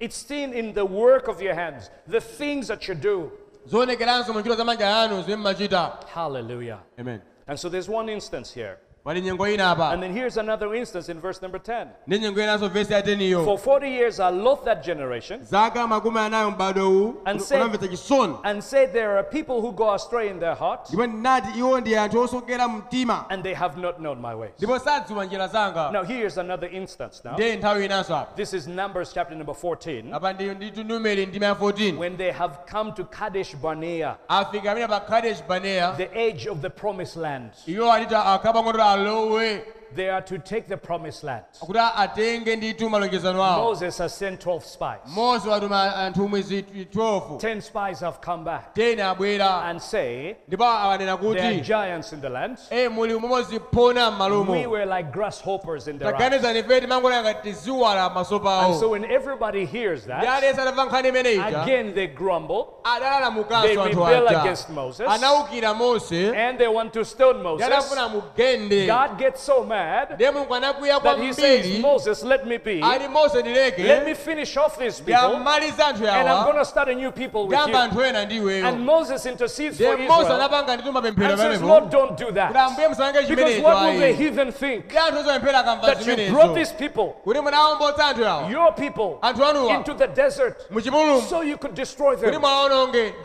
[0.00, 3.30] It's seen in the work of your hands, the things that you do.
[3.66, 6.78] Zoonekeranso mu ntchito za manja anu zimene mmachita Hallelujah.
[6.98, 8.78] amen And so there's one instance here.
[9.04, 11.86] Pali nyengo ina apa And then here's another instance in verse number 10.
[12.06, 13.44] ndi nyengo inanso vesi ya 10 iyo.
[13.44, 18.38] For 40 years I loved that generation zaka makumi anayi m'bado uwu And unamvetsa chisoni.
[18.44, 21.96] and said there are people who go astray in their heart ndipo ndinati iwo ndi
[21.96, 23.24] anthu osokera mtima.
[23.30, 24.52] and they have not known my ways.
[24.58, 25.90] ndipo sadziwa njira zanga.
[25.92, 27.32] Now here's another instance now.
[27.34, 31.46] ndiye nthawi inanso apa This is Numbers chapter number 14 apa ndi ndi numeri ndima
[31.46, 36.10] ya 14 when they have come to Kadesh Barnea, afika amene pa kadesh barnea the
[36.28, 37.50] edge of the promised land.
[37.66, 37.92] iwo
[38.94, 41.44] akapang'ono alowe They are to take the promised land.
[41.60, 45.14] kuti atenge ndithu malonjezano awo Moses has sent 12 spies.
[45.14, 50.36] mose watuma anthu uh, mwezi 12 10 spies have come back 10 abwera and say
[50.48, 52.58] there are giants in the land.
[52.90, 54.10] muli umodzi phona
[54.48, 56.18] We were like grasshoppers in their eyes.
[56.20, 61.08] taganizani ife timangoona ngati ziwala maso And so when everybody hears that, aliyense atamva nkhani
[61.08, 62.64] imeneyi again they grumble,
[63.62, 65.06] They rebel against Moses.
[65.08, 67.68] and they want to stone Moses.
[68.86, 72.80] God gets so mad anakwiya that he says, Moses, let me be.
[72.80, 75.48] Let me finish off these people, and
[76.28, 77.74] I'm going to start a new people with you.
[77.74, 82.52] ndi And Moses intercedes for Israel anapanga ndituma pemphero and says, Lord, don't do that.
[83.28, 84.84] Because what will the heathen think?
[84.86, 89.18] ndi anthu ozapemphera akamva That you brought these people, kuti munawombotsa anthu awa your people,
[89.74, 90.56] into the desert
[91.28, 92.42] so you could destroy them.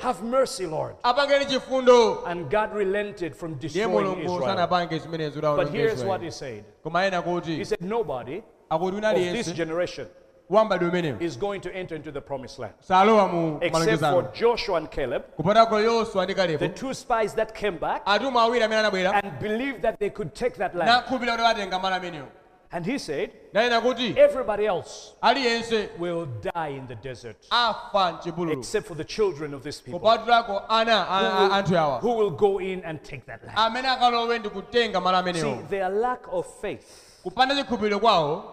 [0.01, 0.95] Have mercy, Lord.
[1.03, 4.41] And God relented from destroying Israel.
[4.41, 6.38] sanapange zimenezo kuti But here's what Israeli.
[6.45, 8.81] He said He said, Nobody of
[9.33, 10.07] this generation
[11.19, 12.73] is going to enter into the promised land.
[13.61, 18.39] Except for Joshua and Caleb, kupatako yoswa ndi the two spies that came back atumwi
[18.41, 21.03] awiri amene anabwera and believed that they could take that land.
[22.69, 25.13] Nakhulupirira kuti atenga malo amenewo And he said, Everybody else
[25.97, 27.37] will die in the desert
[28.51, 30.01] except for the children of this people.
[30.01, 33.57] Anthu awa who will go in and take that land.
[33.57, 38.43] amene akalowe kutenga malo See, their lack of faith, kupanda chikhulupiriro kwawo?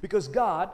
[0.00, 0.68] because God,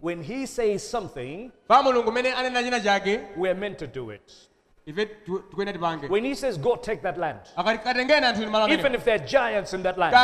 [0.00, 4.47] when He says something, pa mulungu mmene anena china chake we're meant to do it.
[4.88, 8.50] Ife tu- tikuyenda tipange When He says, Go take that land, akati katengeni anthu ndi
[8.50, 10.14] malo even if there are giants in that land,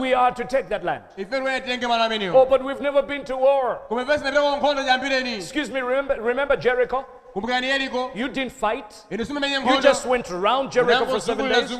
[0.00, 1.02] we are to take that land.
[1.16, 3.80] ife tikuyenda titenge malo amenewo Oh, but we've never been to war.
[3.88, 7.04] koma ife sinapitako nkhondo chambireni Excuse me, remember, remember Jericho?
[7.34, 9.04] Yeriko You didn't fight.
[9.10, 11.70] You just went around Jericho for seven days.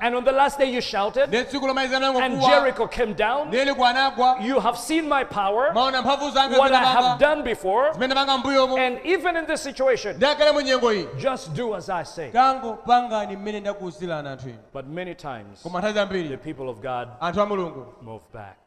[0.00, 3.50] And on the last day you shouted, ne tsiku lomaliza nango and Jericho came down.
[3.50, 7.42] ne yeriko anagwa You have seen my power, maona mphamvu zanga what I have done
[7.42, 7.92] before.
[7.92, 11.88] zimene panga mbuyomo And even in this situation, ndakale mu nyengo iyi just do as
[11.90, 12.30] I say.
[12.30, 17.46] tango pangani mmene ndakuwuzirani anthu inu But many times, the people of God anthu a
[17.46, 18.58] mulungu move back.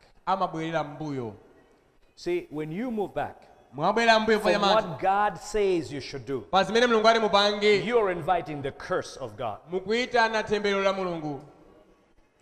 [2.16, 6.64] See, when you move back mwabwerera mbuyo from what God says you should do, pa
[6.64, 9.58] zimene mulungu ali mupange you're inviting the curse of God.
[9.72, 11.42] mukuyitana temberero la mulungu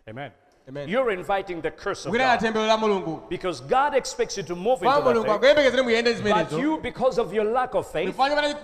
[0.09, 0.31] Amen.
[0.69, 0.89] Amen.
[0.89, 2.39] You're inviting the curse of God.
[2.39, 6.23] temberero la mulungu Because God expects you to move into that faith.
[6.23, 8.55] But you, because of your lack of faith, mufanye pana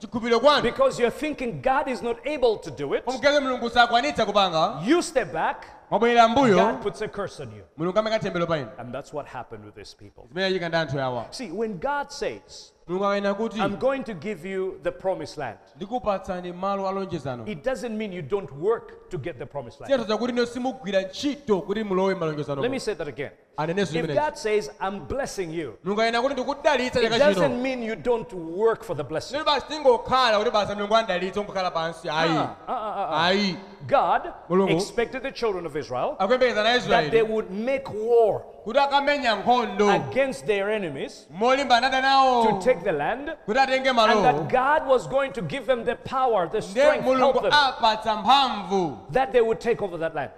[0.00, 4.26] chikhulupiriro kwanu because you're thinking God is not able to do it, omukeze mulungu sakwanitsa
[4.26, 7.62] kupanga you step back, mbuyo God puts a curse on you.
[7.76, 10.24] mulungu ameka temberero pa inu And that's what happened with these people.
[10.28, 14.14] zimene achika ndi anthu awa See, when God says, mulungu akanena kuti I'm going to
[14.14, 19.18] give you the promised land, ndikupatsani malo alonjezano it doesn't mean you don't work to
[19.18, 19.88] get the promised land.
[19.94, 23.30] siyatoza kuti ino simugwira ntchito kuti mulowe malonjezano Let me say that again.
[23.58, 28.32] If God says, I'm blessing you, mulungu akanena kuti ndikudalitsa it doesn't mean you don't
[28.32, 29.36] work for the blessing.
[29.36, 32.08] sili basi tingokhala kuti basi mulungu andalitsa ongokhala pansi.
[32.08, 32.30] Ayi.
[32.30, 32.72] Uh, uh,
[33.10, 33.56] uh.
[33.86, 34.32] God
[34.68, 39.88] expected the children of Israel that they would make war kuti akamenya nkhondo.
[40.10, 45.84] against their enemies to take the land, and that God was going to give them
[45.84, 50.32] the power, the strength, help them, that they would take over that land.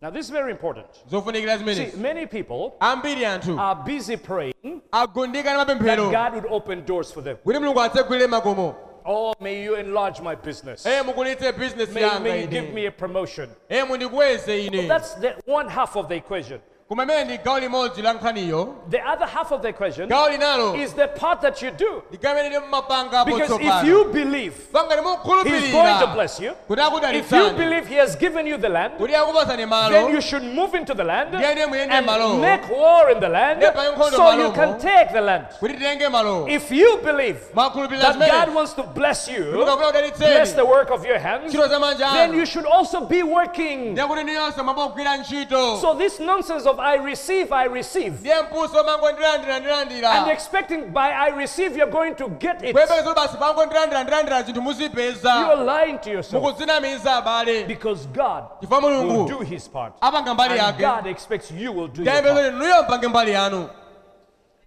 [0.00, 0.86] Kuti atenge malo amenewo Now, this is very important.
[1.74, 4.54] See, many people are busy praying
[4.92, 5.12] that
[6.12, 7.36] God would open doors for them.
[7.44, 8.74] kuti mulungu atsegulire makomo
[9.06, 10.84] Oh, may you enlarge my business.
[10.84, 13.48] May, may you give me a promotion.
[13.70, 16.60] mundikweze That's the one half of the equation.
[16.90, 21.40] Gawo limodzi la nkhaniyo The other half of the equation gawo linalo is the part
[21.42, 22.02] that you do.
[22.10, 27.38] mmapanga Because if you believe panga He's going to mukhulupirira bless you, kuti if you
[27.38, 29.12] akudalitsani believe He has given you the land, kuti
[29.46, 30.08] then malo?
[30.08, 32.36] you should move into the land Ndiye muyende and malo.
[32.38, 34.54] make war in the land Ndiye nkhondo so you malomo.
[34.54, 35.46] can take the land.
[35.60, 36.46] kuti malo?
[36.48, 39.44] If you believe mwakhulupirira that God zimene wants to bless you,
[40.18, 43.22] bless the work of your hands, ntchito za manja then anu you should also be
[43.22, 43.92] working.
[43.92, 48.84] ndiye kuti ndiyonse mwambogwira ntchito So this nonsense of I receive, I receive, ndiye mpuso
[48.84, 50.10] mango ndilandira ndilandira.
[50.10, 54.02] And expecting by I receive you're going to get it, kuyembekeza kuti basi pango ndilandira
[54.02, 55.34] ndilandira zinthu muzipeza.
[55.34, 56.58] You're lying to yourself.
[57.66, 59.92] Because God will do His part.
[60.02, 62.26] And God expects you will do your part.
[62.36, 63.68] kuti nuyo mpange mbali yanu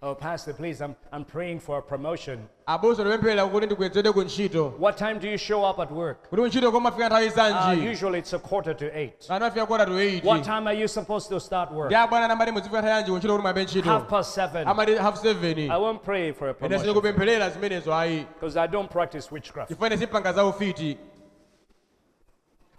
[0.06, 2.38] Oh, Pastor, please, I'm, I'm praying for a promotion.
[2.66, 6.28] abuso tipempherera kuti ndikwezedwe ku ntchito What time do you show up at work?
[6.30, 9.26] kuti ku komafika nthawi Uh, zanji usually it's a quarter to eight.
[9.28, 11.86] kana afika kota to What 8 time are you supposed to start work?
[11.86, 14.68] ndi abwana nambati muzifika nthawi yanji ku ntchito kuti mwabe ntchito Half past seven.
[14.68, 18.66] amati half 7 I won't pray for a ine promotion sinikupempherera zimenezo ayi because I
[18.68, 19.68] don't practice witchcraft.
[19.68, 20.98] chifukwa simpanga za ufiti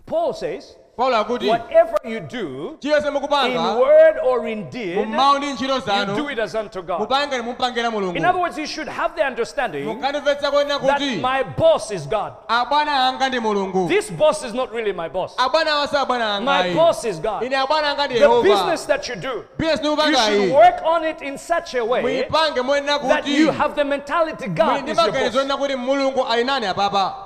[0.05, 0.75] Paul says,
[1.17, 6.29] akuti whatever you do, chiyonse in word or in deed, mmawu ndi ntchito you do
[6.29, 6.99] it as unto God.
[7.01, 12.33] mupange In other words, you should have the understanding that my boss is God.
[12.47, 15.35] abwana anga ndi mulungu This boss is not really my boss.
[15.37, 17.43] abwana awasi abwana My boss is God.
[17.43, 21.21] ine abwana anga ndi The yehova business that you do, you should work on it
[21.21, 22.61] in such a way muyipange
[23.09, 25.41] that kuti you have the mentality muli God ndi is your maganizo boss.
[25.41, 27.24] onena kuti mulungu ali apapa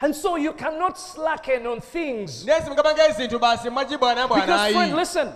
[0.00, 2.44] And so you cannot slacken on things.
[2.44, 5.32] nesi mukapange zinthu basi mwachibwana bwana Because, friend, listen,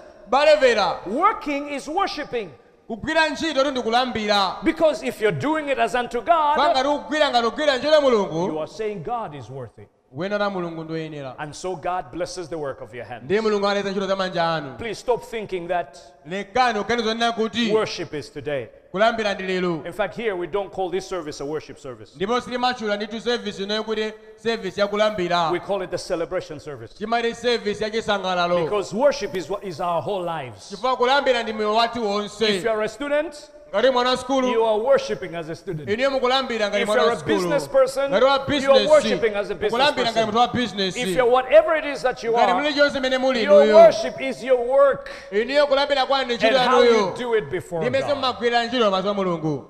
[1.06, 2.50] working is worshiping.
[2.86, 7.50] kugwira ntchito tu ndikulambira Because if you're doing it as unto God, panga tikugwira ngati
[7.50, 9.86] kugwira ntchito ya you are saying God is worthy.
[10.16, 13.24] Kuyenera mulungu ndoyenera And so God blesses the work of your hand.
[13.24, 17.72] ndiye mulungu aleta ntchito za manja anu Please stop thinking that lekani kuganiza onena kuti
[17.72, 18.66] worship is today.
[18.90, 22.12] kulambira ndi lero In fact, here we don't call this service a worship service.
[22.16, 26.94] ndipo silimatchula nditu service inoyo kuti service yakulambira We call it the celebration service.
[26.98, 30.68] timati service yachisangalalo Because worship is what is our whole lives.
[30.68, 33.34] chifukwa kulambira ndi moyo wathu If you're a student,
[33.74, 35.88] ngati mwana wa you are worshiping as a student.
[35.88, 38.26] iniye mukulambira ngati If mwana you're wa a skulu business person, wa you
[38.72, 40.36] are worshiping as a business business mukulambira ngati person.
[40.36, 43.74] wa business If you're whatever it is that you are, muli chonse mene muli your
[43.74, 48.04] worship is your work iniyo kulambira kwanu ntchito and how you do it before God.
[48.14, 49.64] mumagwira ntchito pamaso mulungu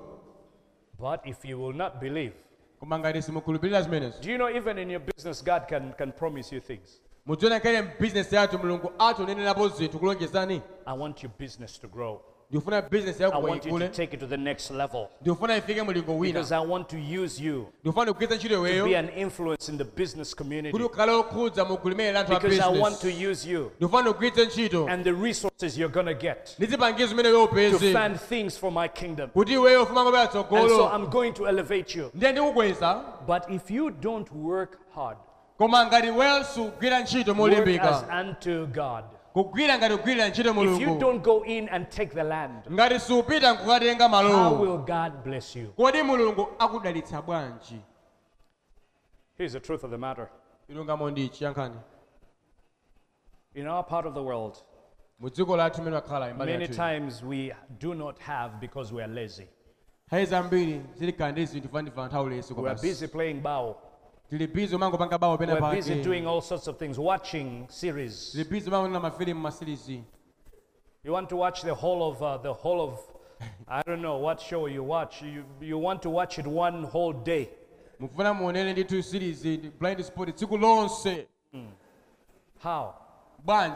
[0.99, 2.33] But if you will not believe,
[2.79, 6.55] koma ngati simukhulupirira zimenezo do you know even in your business, God can, can promise
[6.55, 7.01] you things?
[7.25, 12.21] mudziona kale mbizinesi yathu mulungu ationenerapo zinthu kulonjezani I want your business to grow.
[12.89, 15.07] Bizinesi I yako want you to take it to the next level.
[15.21, 18.77] ndikufuna ifike mulingo wina Because I want to use you ndikufuna ndikugwiritsa ntchito to be
[18.77, 20.83] iweyo an influence in the business kuti community.
[20.83, 24.87] ukhale okhudza mukulimira anthu a Because I want to business use you ndikufuna ndikugwiritse ntchito
[24.89, 28.59] and the resources you're going to get ndi zipangizo zimene iwe to upeze fund things
[28.59, 29.29] for my kingdom.
[29.29, 32.11] kuti iweyo ufuma ngopera And so I'm going to elevate you.
[32.13, 35.17] ndiye ndikukweza But if you don't work hard,
[35.57, 39.03] koma ngati iweyo sugwira ntchito work as molimbika unto God.
[39.33, 42.99] Kugwira ngati kugwirira ntchito If you mulungu don't go in and take the land, ngati
[42.99, 45.67] supita nkukatenga how malowo will God bless you?
[45.77, 47.81] kodi mulungu akudalitsa bwanji
[49.37, 50.29] Here's the truth of the matter.
[50.69, 51.75] ilungamo ndichi yankhani
[53.55, 54.57] In our part of the world,
[55.19, 59.03] mu dziko lathu mene wakhala imbali many yathu times we do not have because we
[59.03, 59.47] are lazy.
[60.07, 63.75] nthawi zambiri zilikhala ndi zinthu fandifa nthawi ulesi We are busy playing bow.
[64.31, 64.47] Tili
[65.17, 68.33] bawo pena We're busy pake doing all sorts of things, watching series.
[68.33, 69.41] tili mafilimu
[71.03, 72.99] You want to watch the whole of uh, the whole of
[73.67, 75.21] I don't know what show you watch.
[75.21, 77.49] You, you want to watch it one whole day.
[77.99, 79.45] mufuna muonere ndithu series
[79.79, 81.27] blind spot tsiku lonse
[82.63, 82.93] How?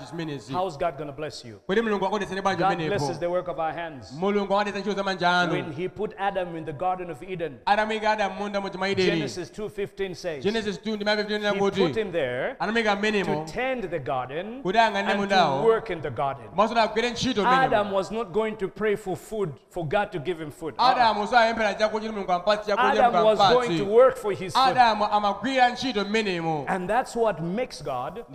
[0.09, 1.59] Zimenezi How's God going to bless you?
[1.67, 4.11] kodi mulungu akudetsani bwanji God blesses the work of our hands.
[4.11, 8.11] mulungu akudetsa ntchito za manja When he put Adam in the Garden of Eden, anamika
[8.11, 12.11] adamu munda mudzi mwa ideni Genesis 2.15 says, genesis 2 ndi mavifitini he put him
[12.11, 16.47] there to tend the garden and to work in the garden.
[16.49, 20.19] komanso agwire ntchito mmenemo Adam was not going to pray for food, for God to
[20.19, 20.75] give him food.
[20.77, 24.67] Adamu sayemphera chakudya kuti mulungu ampatse chakudya Adam was going to work for his food.
[24.67, 28.25] adamu amagwira ntchito mmenemo And that's what makes God,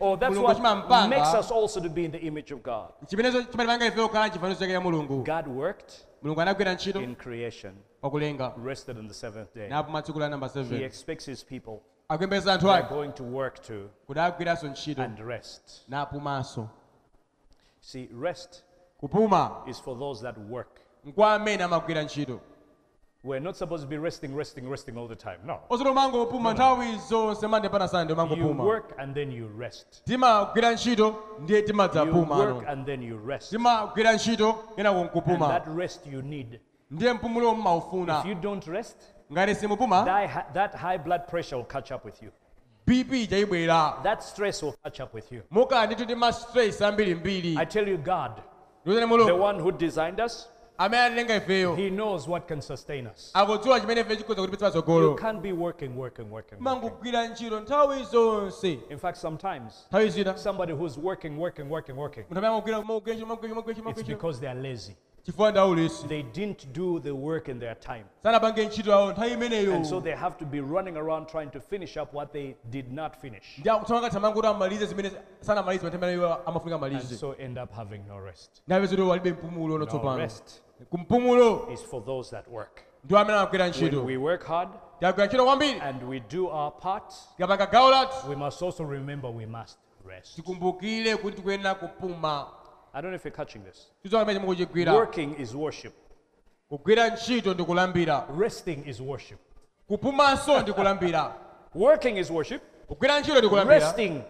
[0.00, 0.65] or that's what
[1.08, 2.92] makes us also to be in the image of God.
[3.06, 5.92] chimenezo chimatipanga ife kukhala chifanizo chake cha mulungu God worked
[6.22, 7.74] mulungu anagwira ntchito in creation,
[8.64, 9.68] rested on the seventh day.
[9.68, 12.26] napo matsiku la namba He expects his people are
[12.88, 15.86] going to work too kuti agwiranso ntchito and rest.
[17.80, 18.64] See, rest
[19.66, 20.80] is for those that work.
[21.04, 22.40] nkwa amene amagwira ntchito
[23.26, 25.38] We're not supposed to be resting, resting, resting all the time.
[25.44, 25.58] No.
[25.70, 30.04] osati umangopuma nthawi zonse mande pana sande You work and then you rest.
[30.04, 33.50] timagwira ntchito ndiye You timadzapuma work ano and then you rest.
[33.50, 36.60] timagwira ntchito kenako And nkupuma that rest you need.
[36.90, 38.96] ndiye mpumulo mmaufuna If you don't rest,
[39.32, 42.30] ngati simupuma that, hi- that high blood pressure will catch up with you.
[42.86, 45.42] bp chaibwera That stress will catch up with you.
[45.50, 48.30] mukhala ndithu ndi ma stress ambirimbiri I tell you, God,
[48.84, 50.48] the mulungu one who designed us,
[50.78, 53.30] amene atilenga ifeyo He knows what can sustain us.
[53.34, 56.32] akudziwa chimene ife chikhoza kutipitsa You patsogolo can't be working, working, working.
[56.32, 56.58] working.
[56.60, 62.24] mangogwira ntchito nthawi zonse In fact, sometimes nthawi zina somebody who's working, working, working, working,
[62.30, 64.96] munthu amene amagwira it's because they are lazy.
[65.26, 68.04] Chifukwa ndi aulesi They didn't do the work in their time.
[68.22, 71.60] sanapange ntchito yawo nthawi imeneyo And so they have to be running around trying to
[71.60, 73.58] finish up what they did not finish.
[73.58, 75.10] ndi akuthamanga kuti amalize zimene
[75.40, 78.62] sanamalize matembera iwo amafunika And so end up having no rest.
[78.66, 80.62] ndape zoti walibe mpumulo No rest
[81.72, 82.80] is for those that work.
[83.04, 84.68] ndi amene amagwira When we work hard
[84.98, 89.30] tikagwira ntchito kwambiri and we do our part, tikapanga gawo lathu we must also remember
[89.30, 90.36] we must rest.
[92.96, 93.90] Tikumbukire kuti tikuyenera kupuma I don't know if you're catching this.
[94.02, 95.92] tizoka pamene mukuchigwira Working is worship.
[96.68, 99.38] kugwira ntchito ndi kulambira Resting is worship.
[99.88, 101.34] kupumanso ndi kulambira
[101.74, 102.62] Working is worship.
[102.86, 104.22] kugwira ntchito ndi kulambira Resting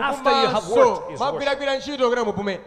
[0.00, 1.20] after you have worked is worship.
[1.20, 2.60] magwiragwira ntchito kuti mupume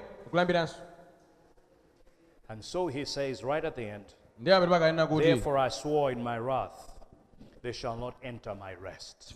[2.48, 4.06] And so he says right at the end,
[4.40, 6.92] ndiye amene pakanena kuti Therefore I swore in my wrath,
[7.62, 9.34] they shall not enter my rest.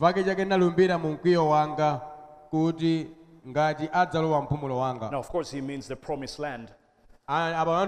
[3.49, 6.71] Ngati adzalowa mpumulo wanga Now, of course, he means the promised land.
[7.31, 7.87] A- apa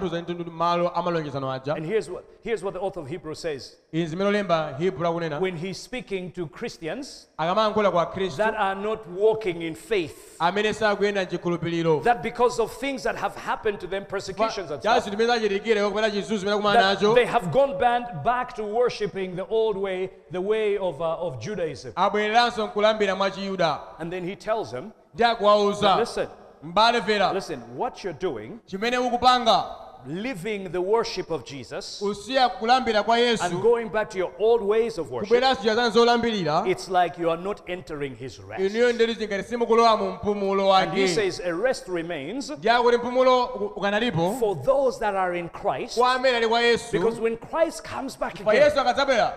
[0.52, 1.74] malo amalonjezano aja.
[1.74, 3.74] And here's what, here's what the author of Hebrew says.
[3.92, 8.76] Izi zimene olemba hebrew akunena when he's speaking to Christians akamayankhula kwa khristu that are
[8.76, 13.86] not walking in faith, amene sakuyenda mchikhulupiriro that because of things that have happened to
[13.88, 17.50] them, persecutions and stuff, chazi zimene zachitikire kupena chizunzu zimene akumana that nacho they have
[17.50, 21.92] gone back, back to worshiping the old way, the way of, uh, of Judaism.
[21.96, 26.28] abwereranso nkulambira mwa chiyuda And then he tells them, ndi akuwawuza listen,
[26.62, 29.64] mbale vera listen, what you're doing, chimene ukupanga.
[30.06, 34.98] living the worship of Jesus, usiya kulambira kwa and going back to your old ways
[34.98, 38.60] of worship, kubweranso njira zanu zolambirira it's like you are not entering his rest.
[38.74, 43.44] inuyo ndelizi ngati simukulowa mu mpumulo And he says a rest remains ndi akuti mpumulo
[43.44, 46.92] u- ukanalipo for those that are in Christ, kwa amene ali kwa yesu.
[46.92, 49.32] because when Christ comes back again,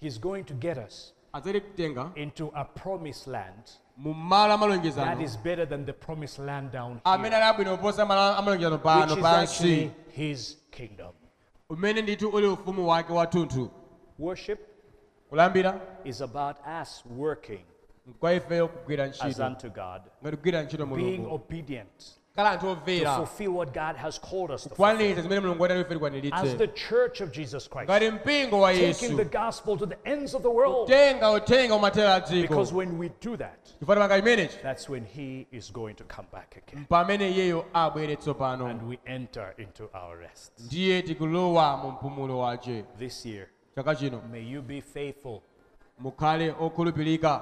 [0.00, 1.12] he's going to get us
[2.14, 3.64] into a promised land
[3.96, 9.18] that amalonjezano better than the promised land down here, ali abwino kuposa malo amalonjezano which
[9.18, 11.12] is actually his kingdom.
[11.70, 13.70] umene ndithu uli ufumu wake wathunthu
[14.18, 14.60] Worship
[16.04, 17.64] is about us working
[18.20, 23.96] kwa ifeyo kugwira as unto God, ngati kugwira ntchito being obedient to fulfill what God
[23.96, 24.86] has called us to fulfill.
[24.86, 25.80] kukwaniritsa zimene mulungu watali
[26.28, 29.96] ife As the church of Jesus Christ, ngati mpingo wa taking the gospel to the
[30.04, 30.88] ends of the world.
[30.88, 35.46] tenga utenga umathera dziko Because when we do that, chifukwa panga chimenechi that's when He
[35.52, 36.86] is going to come back again.
[36.88, 40.52] pamene iyeyo abwere tsopano And we enter into our rest.
[40.60, 43.48] ndiye tikulowa mu mpumulo wace This year,
[44.30, 45.42] may you be faithful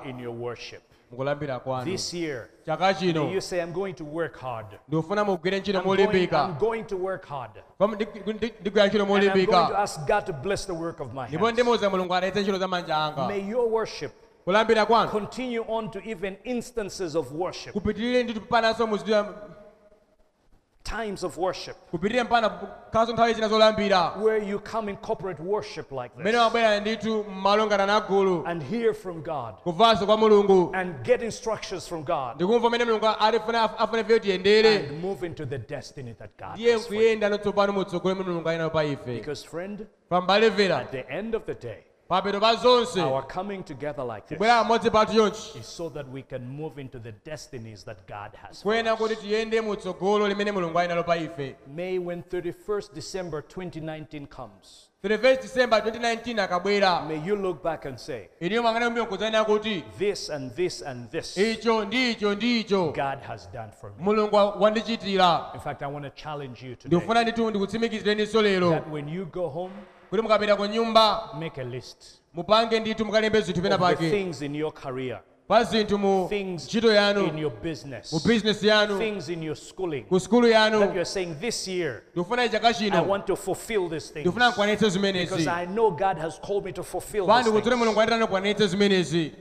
[0.05, 0.83] in your worship.
[1.85, 2.49] This year,
[3.33, 4.67] you say, I'm going to work hard.
[5.25, 7.51] mugwire ntchito I'm going, I'm going to work hard.
[7.79, 11.01] Koma ndi- ndi- ndigwira ntchito And I'm going to ask God to bless the work
[11.01, 11.53] of my ndipo hands.
[11.59, 13.27] ndimuuza mulungu adalitse ntchito za anga.
[13.29, 14.13] May your worship
[14.45, 19.35] kulambira kwanu continue on to even instances of worship, kupitirire ndi pananso muzidziwa
[20.85, 22.49] times of worship, kupitirire mpana
[22.93, 26.35] khalanso nthawi zina zolambira where you come in corporate worship like this.
[26.35, 29.55] Wabwera ndithu mmalongana na gulu and hear from God.
[29.65, 30.71] Kuvanso kwa mulungu.
[30.75, 32.35] And get instructions from God.
[32.35, 36.87] Ndikumva mmene mulungu atifuna afuna ife tiyendere and move into the destiny that God has
[36.87, 37.01] for you.
[37.01, 41.45] kuyenda notsopano mutsogolo mmene mulungu ali nayo pa ife Because, friend, at the end of
[41.47, 45.67] the day, papeto pa zonse our coming together like this kubwera pamodzi pathu chonchi is
[45.67, 48.99] so that we can move into the destinies that God has for us.
[48.99, 51.57] kuti tiyende mutsogolo limene mulungu ali nalo pa ife.
[51.67, 58.29] May when 31st December 2019 comes, 31 December 2019 may you look back and say,
[58.41, 63.49] iniyo mwangana mbiyo kudzanena kuti this and this and this icho ndicho ndicho God has
[63.53, 64.11] done for me.
[65.55, 69.27] In fact, I want to challenge you today ndikufuna ndithu ndikutsimikizireniso lero that when you
[69.27, 69.73] go home,
[70.11, 74.11] kuti mukapita ku nyumba make a list mupange ndithu mukalembe zinthu pena of the pake.
[74.11, 78.67] things in your career, pa zinthu mu things ntchito in yanu your business, mu bizinesi
[78.67, 80.05] yanu things in your schooling.
[80.05, 83.89] ku sukulu that yanu you're saying this year, ndikufuna chaka I chino want to fulfill
[83.89, 84.27] these things.
[84.27, 87.71] ndikufuna nkwanitse Because zimenezi I know God has called me to fulfill pano these ndikutsire
[87.77, 87.79] things.
[87.79, 89.33] mulungu anditana nkwanitse zimenezi.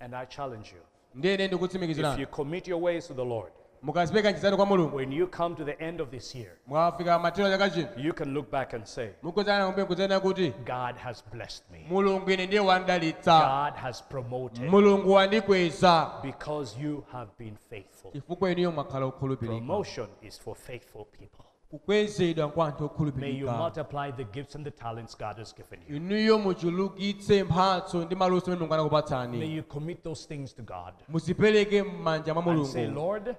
[0.00, 0.82] And I challenge you,
[1.14, 3.52] ndiyene if ndikutsimikizirani you commit your ways to the Lord,
[3.84, 7.50] mukazipeka nchizani kwa mulungu when you come to the end of this year, mwafika mathero
[7.50, 11.64] chaka chino you can look back and say, mukudzana kumbe kudzana kuti God has blessed
[11.72, 11.86] me.
[11.90, 13.38] mulungu ine ndiye wandalitsa
[13.70, 14.74] God has promoted
[15.06, 18.12] wandikweza because you have been faithful.
[18.12, 21.44] chifukwa iniyo mwakhala okhulupirika Promotion is for faithful people.
[21.78, 25.96] Kukwezedwa kwa anthu May you multiply the gifts and the talents God has given you.
[25.96, 31.82] inuyo muchulukitse mphatso ndi maluso amene mulungu May you commit those things to God muzipereke
[31.82, 33.36] m'manja mwa and say, Lord,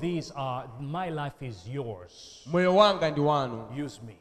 [0.00, 2.42] these are my life is yours.
[2.46, 4.16] moyo wanga ndi wanu Use me.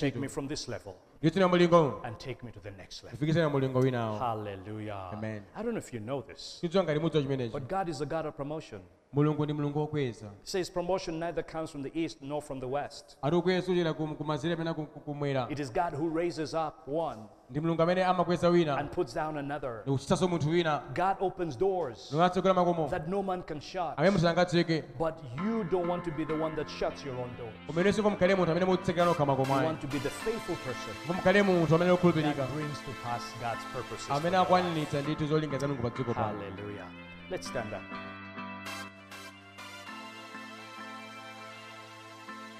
[0.00, 3.18] Take me from this level ndiyetseni mulingo uno and take me to the next level.
[3.18, 5.12] kufikitsani mulingo winawo Hallelujah.
[5.12, 5.42] Amen.
[5.54, 8.06] I don't know if you know this, tidziwa ngati mudziwa chimenechi but God is a
[8.06, 8.80] God of promotion.
[9.12, 12.66] Mulungu ndi mulungu wokweza He says promotion neither comes from the east nor from the
[12.66, 13.16] west.
[13.22, 17.82] ati ukweza uchera kumazire amene kumwera It is God who raises up one ndi mulungu
[17.82, 19.80] amene amakweza wina and puts down another.
[19.82, 23.92] ndikuchitsanso munthu wina God opens doors ndikunatsegula makomo that no man can shut.
[23.96, 25.14] amene musangatseke But
[25.46, 27.52] you don't want to be the one that shuts your own door.
[27.68, 30.56] umene singo mukhale munthu amene mutsekera nokha makomo You ayi want to be the faithful
[30.56, 34.10] person ndipo mukhale munthu amene okhulupirika that brings to pass God's purposes.
[34.10, 36.86] amene akwaniritsa ndithu zolinga za mulungu pa dziko pano Hallelujah.
[37.30, 38.15] Let's stand up.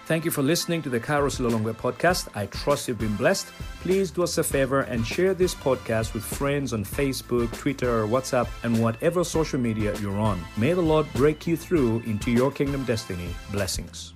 [0.07, 2.29] Thank you for listening to the Kairos Lilongwe podcast.
[2.37, 3.49] I trust you've been blessed.
[3.81, 8.47] Please do us a favor and share this podcast with friends on Facebook, Twitter, WhatsApp,
[8.63, 10.41] and whatever social media you're on.
[10.57, 13.35] May the Lord break you through into your kingdom destiny.
[13.51, 14.15] Blessings.